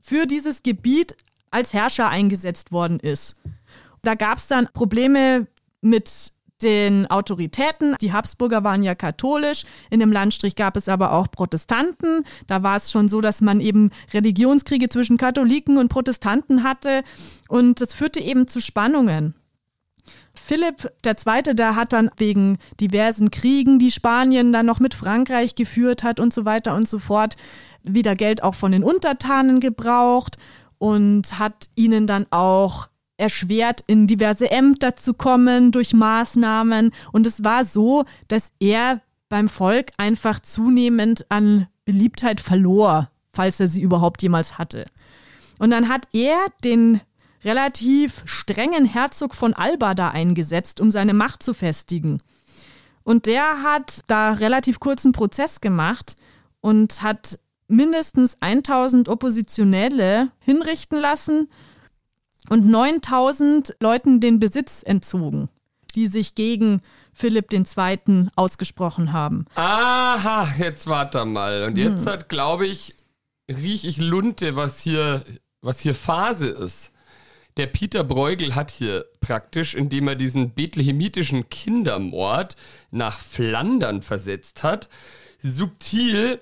[0.02, 1.16] für dieses Gebiet
[1.50, 3.36] als Herrscher eingesetzt worden ist.
[4.02, 5.46] Da gab es dann Probleme
[5.80, 7.94] mit den Autoritäten.
[8.00, 12.24] Die Habsburger waren ja katholisch, in dem Landstrich gab es aber auch Protestanten.
[12.46, 17.02] Da war es schon so, dass man eben Religionskriege zwischen Katholiken und Protestanten hatte
[17.48, 19.34] und das führte eben zu Spannungen.
[20.34, 26.02] Philipp II., der hat dann wegen diversen Kriegen, die Spanien dann noch mit Frankreich geführt
[26.02, 27.36] hat und so weiter und so fort,
[27.82, 30.36] wieder Geld auch von den Untertanen gebraucht
[30.78, 36.92] und hat ihnen dann auch erschwert, in diverse Ämter zu kommen durch Maßnahmen.
[37.12, 43.68] Und es war so, dass er beim Volk einfach zunehmend an Beliebtheit verlor, falls er
[43.68, 44.86] sie überhaupt jemals hatte.
[45.58, 47.00] Und dann hat er den
[47.44, 52.18] relativ strengen Herzog von Alba da eingesetzt, um seine Macht zu festigen.
[53.04, 56.16] Und der hat da relativ kurzen Prozess gemacht
[56.60, 57.38] und hat
[57.68, 61.48] mindestens 1000 Oppositionelle hinrichten lassen
[62.48, 65.48] und 9000 Leuten den Besitz entzogen,
[65.94, 66.82] die sich gegen
[67.12, 68.28] Philipp II.
[68.36, 69.46] ausgesprochen haben.
[69.54, 71.64] Aha, jetzt warte mal.
[71.64, 72.12] Und jetzt hm.
[72.12, 72.94] hat, glaube ich,
[73.50, 75.24] riech ich Lunte, was hier,
[75.62, 76.92] was hier Phase ist.
[77.56, 82.56] Der Peter Bruegel hat hier praktisch, indem er diesen bethlehemitischen Kindermord
[82.90, 84.90] nach Flandern versetzt hat,
[85.40, 86.40] subtil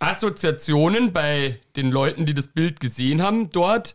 [0.00, 3.94] Assoziationen bei den Leuten, die das Bild gesehen haben, dort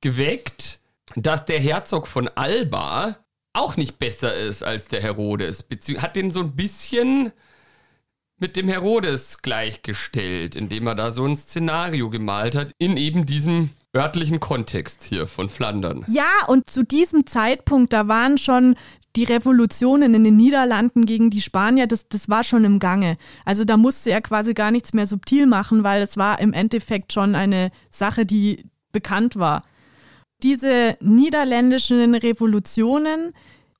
[0.00, 0.78] geweckt
[1.14, 3.16] dass der Herzog von Alba
[3.52, 5.66] auch nicht besser ist als der Herodes.
[5.98, 7.32] Hat den so ein bisschen
[8.38, 13.70] mit dem Herodes gleichgestellt, indem er da so ein Szenario gemalt hat, in eben diesem
[13.96, 16.04] örtlichen Kontext hier von Flandern.
[16.08, 18.76] Ja, und zu diesem Zeitpunkt, da waren schon
[19.16, 23.16] die Revolutionen in den Niederlanden gegen die Spanier, das, das war schon im Gange.
[23.46, 27.14] Also da musste er quasi gar nichts mehr subtil machen, weil es war im Endeffekt
[27.14, 29.62] schon eine Sache, die bekannt war.
[30.42, 33.32] Diese niederländischen Revolutionen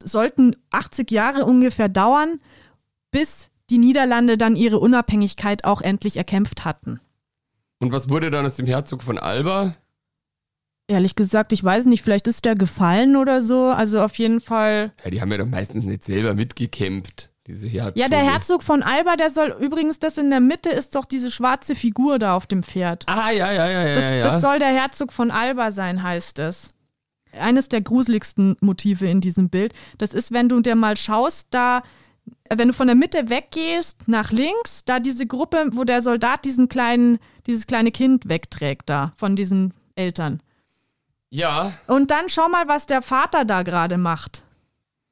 [0.03, 2.41] sollten 80 Jahre ungefähr dauern,
[3.11, 7.01] bis die Niederlande dann ihre Unabhängigkeit auch endlich erkämpft hatten.
[7.79, 9.77] Und was wurde dann aus dem Herzog von Alba?
[10.89, 13.65] Ehrlich gesagt, ich weiß nicht, vielleicht ist der gefallen oder so.
[13.65, 14.93] Also auf jeden Fall.
[15.05, 17.31] Ja, die haben ja doch meistens nicht selber mitgekämpft.
[17.47, 17.69] Diese.
[17.69, 21.31] Ja, der Herzog von Alba, der soll übrigens, das in der Mitte ist doch diese
[21.31, 23.05] schwarze Figur da auf dem Pferd.
[23.07, 23.95] Ah, ja, ja, ja, ja.
[23.95, 24.21] Das, ja.
[24.23, 26.71] das soll der Herzog von Alba sein, heißt es.
[27.39, 29.73] eines der gruseligsten Motive in diesem Bild.
[29.99, 31.83] Das ist, wenn du dir mal schaust, da,
[32.49, 36.69] wenn du von der Mitte weggehst, nach links, da diese Gruppe, wo der Soldat diesen
[36.69, 40.41] kleinen, dieses kleine Kind wegträgt, da von diesen Eltern.
[41.31, 41.73] Ja.
[41.87, 44.43] Und dann schau mal, was der Vater da gerade macht.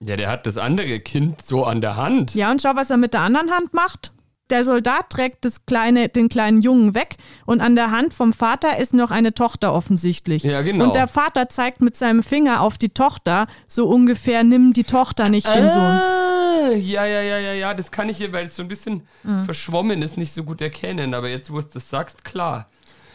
[0.01, 2.35] Ja, der hat das andere Kind so an der Hand.
[2.35, 4.13] Ja, und schau, was er mit der anderen Hand macht.
[4.51, 7.17] Der Soldat trägt das kleine, den kleinen Jungen weg
[7.47, 10.43] und an der Hand vom Vater ist noch eine Tochter offensichtlich.
[10.43, 10.85] Ja, genau.
[10.85, 15.31] Und der Vater zeigt mit seinem Finger auf die Tochter, so ungefähr, nimm die Tochter,
[15.31, 15.81] nicht den Sohn.
[15.81, 19.07] Ah, ja, ja, ja, ja, ja, das kann ich hier, weil es so ein bisschen
[19.45, 21.15] verschwommen ist, nicht so gut erkennen.
[21.15, 22.69] Aber jetzt, wo du das sagst, klar.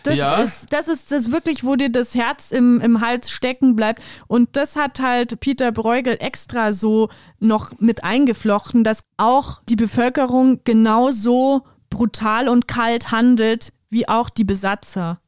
[0.09, 0.35] Das, ja.
[0.35, 4.01] ist, das ist das wirklich, wo dir das Herz im, im Hals stecken bleibt.
[4.27, 10.61] Und das hat halt Peter Bruegel extra so noch mit eingeflochten, dass auch die Bevölkerung
[10.63, 15.19] genauso brutal und kalt handelt, wie auch die Besatzer.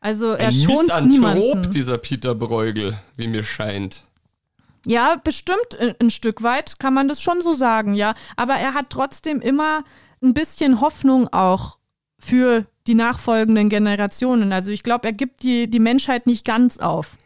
[0.00, 1.70] Also er Ein schont Misanthrop, niemanden.
[1.70, 4.04] dieser Peter Bruegel, wie mir scheint.
[4.86, 8.14] Ja, bestimmt ein, ein Stück weit kann man das schon so sagen, ja.
[8.36, 9.82] Aber er hat trotzdem immer
[10.22, 11.78] ein bisschen Hoffnung auch
[12.18, 14.52] für die nachfolgenden Generationen.
[14.52, 17.16] Also ich glaube, er gibt die, die Menschheit nicht ganz auf.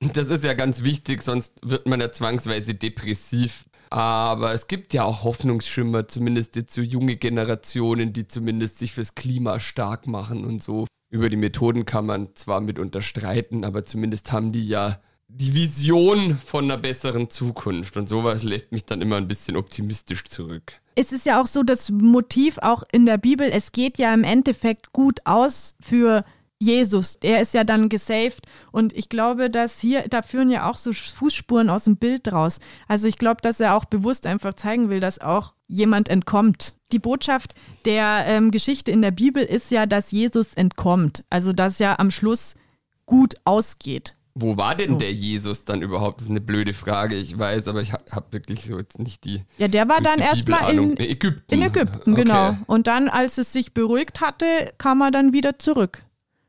[0.00, 3.64] Das ist ja ganz wichtig, sonst wird man ja zwangsweise depressiv.
[3.90, 9.14] Aber es gibt ja auch Hoffnungsschimmer, zumindest jetzt so junge Generationen, die zumindest sich fürs
[9.14, 10.86] Klima stark machen und so.
[11.10, 16.38] Über die Methoden kann man zwar mit unterstreiten, aber zumindest haben die ja die Vision
[16.38, 17.96] von einer besseren Zukunft.
[17.96, 20.72] Und sowas lässt mich dann immer ein bisschen optimistisch zurück.
[20.94, 24.24] Es ist ja auch so das Motiv auch in der Bibel, es geht ja im
[24.24, 26.24] Endeffekt gut aus für
[26.58, 27.16] Jesus.
[27.22, 30.92] Er ist ja dann gesaved und ich glaube, dass hier, da führen ja auch so
[30.92, 32.58] Fußspuren aus dem Bild raus.
[32.88, 36.74] Also ich glaube, dass er auch bewusst einfach zeigen will, dass auch jemand entkommt.
[36.90, 37.54] Die Botschaft
[37.84, 41.22] der ähm, Geschichte in der Bibel ist ja, dass Jesus entkommt.
[41.30, 42.56] Also dass ja am Schluss
[43.06, 44.14] gut ausgeht.
[44.40, 44.94] Wo war denn So.
[44.98, 46.20] der Jesus dann überhaupt?
[46.20, 49.24] Das ist eine blöde Frage, ich weiß, aber ich habe hab wirklich so jetzt nicht
[49.24, 49.42] die.
[49.58, 51.52] Ja, der war dann erstmal in, Ägypten.
[51.54, 52.22] in Ägypten, Okay.
[52.22, 52.56] genau.
[52.66, 54.46] Und dann, als es sich beruhigt hatte,
[54.78, 56.02] kam er dann wieder zurück.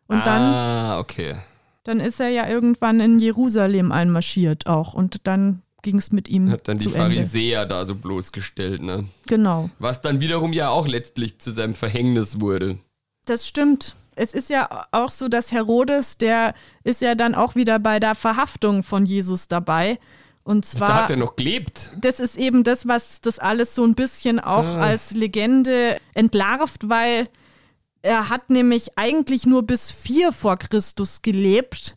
[0.08, 1.36] Und dann, Ah, okay.
[1.84, 4.94] dann ist er ja irgendwann in Jerusalem einmarschiert auch.
[4.94, 7.16] Und dann ging es mit ihm Hat dann die zu Ende.
[7.16, 9.06] Pharisäer da so bloßgestellt, ne?
[9.28, 9.70] Genau.
[9.80, 12.78] Was dann wiederum ja auch letztlich zu seinem Verhängnis wurde.
[13.26, 13.96] Das stimmt.
[14.20, 16.54] Es ist ja auch so, dass Herodes, der
[16.84, 19.98] ist ja dann auch wieder bei der Verhaftung von Jesus dabei.
[20.44, 20.94] Und Da zwar.
[21.04, 21.92] hat er noch gelebt.
[22.02, 24.82] das ist eben das, was das alles so ein bisschen auch Ah.
[24.82, 27.28] als Legende entlarvt, weil
[28.02, 31.96] er hat nämlich eigentlich nur bis vier vor Christus gelebt.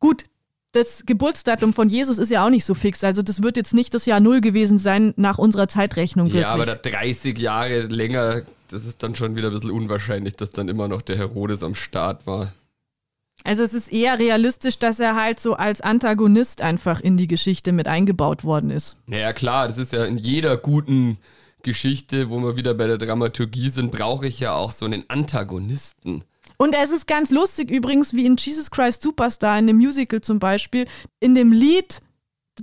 [0.00, 0.24] Gut,
[0.72, 3.04] das Geburtsdatum von Jesus ist ja auch nicht so fix.
[3.04, 6.26] Also das wird jetzt nicht das Jahr Null gewesen sein nach unserer Zeitrechnung.
[6.28, 6.42] Wirklich.
[6.42, 8.42] Ja, aber da 30 Jahre länger,
[8.74, 11.74] das ist dann schon wieder ein bisschen unwahrscheinlich, dass dann immer noch der Herodes am
[11.74, 12.52] Start war.
[13.44, 17.72] Also es ist eher realistisch, dass er halt so als Antagonist einfach in die Geschichte
[17.72, 18.96] mit eingebaut worden ist.
[19.06, 21.18] Naja, klar, das ist ja in jeder guten
[21.62, 26.24] Geschichte, wo wir wieder bei der Dramaturgie sind, brauche ich ja auch so einen Antagonisten.
[26.56, 30.38] Und es ist ganz lustig übrigens, wie in Jesus Christ Superstar, in dem Musical zum
[30.38, 30.86] Beispiel,
[31.20, 32.00] in dem Lied,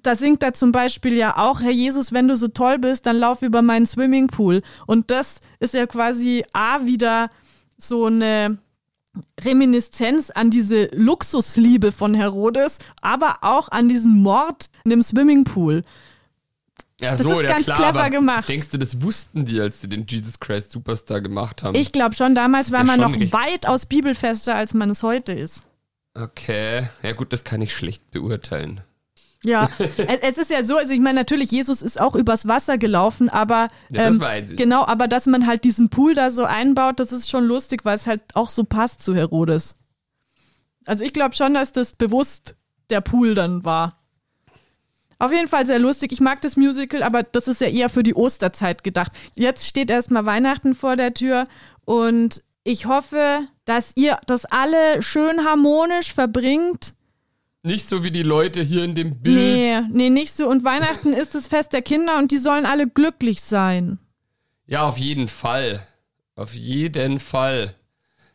[0.03, 3.17] da singt er zum Beispiel ja auch, Herr Jesus, wenn du so toll bist, dann
[3.17, 4.61] lauf über meinen Swimmingpool.
[4.87, 7.29] Und das ist ja quasi A wieder
[7.77, 8.57] so eine
[9.41, 15.83] Reminiszenz an diese Luxusliebe von Herodes, aber auch an diesen Mord in dem Swimmingpool.
[17.01, 18.47] Ja, Das so, ist ja ganz klar, clever gemacht.
[18.47, 21.75] Denkst du, das wussten die, als sie den Jesus Christ Superstar gemacht haben?
[21.75, 25.65] Ich glaube schon, damals war ja man noch weitaus bibelfester, als man es heute ist.
[26.13, 28.81] Okay, ja gut, das kann ich schlecht beurteilen.
[29.43, 29.69] Ja,
[30.21, 33.69] es, ist ja so, also ich meine, natürlich, Jesus ist auch übers Wasser gelaufen, aber
[33.89, 34.21] Ja, ähm,
[34.55, 37.95] genau, aber dass man halt diesen Pool da so einbaut, das ist schon lustig, weil
[37.95, 39.75] es halt auch so passt zu Herodes.
[40.85, 42.55] Also ich glaube schon, dass das bewusst
[42.89, 43.97] der Pool dann war.
[45.19, 46.11] Auf jeden Fall sehr lustig.
[46.11, 49.11] Ich mag das Musical, aber das ist ja eher für die Osterzeit gedacht.
[49.35, 51.45] Jetzt steht erstmal Weihnachten vor der Tür
[51.85, 56.93] und ich hoffe, dass ihr das alle schön harmonisch verbringt.
[57.63, 59.35] Nicht so wie die Leute hier in dem Bild.
[59.35, 60.49] Nee, nee, nicht so.
[60.49, 63.99] Und Weihnachten ist das Fest der Kinder und die sollen alle glücklich sein.
[64.65, 65.85] Ja, auf jeden Fall.
[66.35, 67.75] Auf jeden Fall.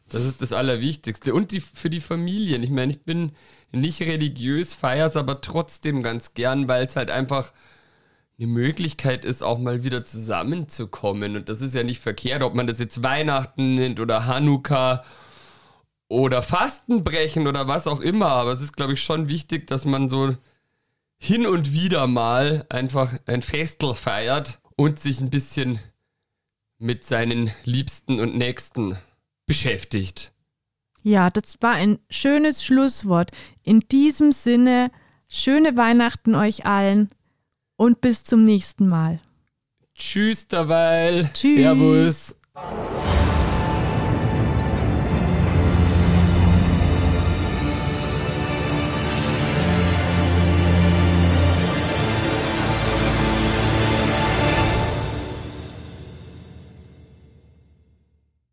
[0.08, 1.34] Das ist das Allerwichtigste.
[1.34, 2.62] Und die, für die Familien.
[2.62, 3.32] Ich meine, ich bin
[3.72, 7.52] nicht religiös, feiere es aber trotzdem ganz gern, weil es halt einfach
[8.38, 11.34] eine Möglichkeit ist, auch mal wieder zusammenzukommen.
[11.34, 15.02] Und das ist ja nicht verkehrt, ob man das jetzt Weihnachten nennt oder Hanukkah
[16.08, 18.26] oder Fastenbrechen oder was auch immer.
[18.26, 20.36] Aber es ist, glaube ich, schon wichtig, dass man so
[21.18, 25.78] hin und wieder mal einfach ein Festel feiert und sich ein bisschen
[26.78, 28.98] mit seinen Liebsten und Nächsten
[29.46, 30.32] beschäftigt.
[31.02, 33.30] Ja, das war ein schönes Schlusswort.
[33.62, 34.90] In diesem Sinne,
[35.28, 37.08] schöne Weihnachten euch allen
[37.76, 39.20] und bis zum nächsten Mal.
[39.94, 41.30] Tschüss, derweil.
[41.32, 41.56] Tschüss.
[41.56, 42.36] Servus.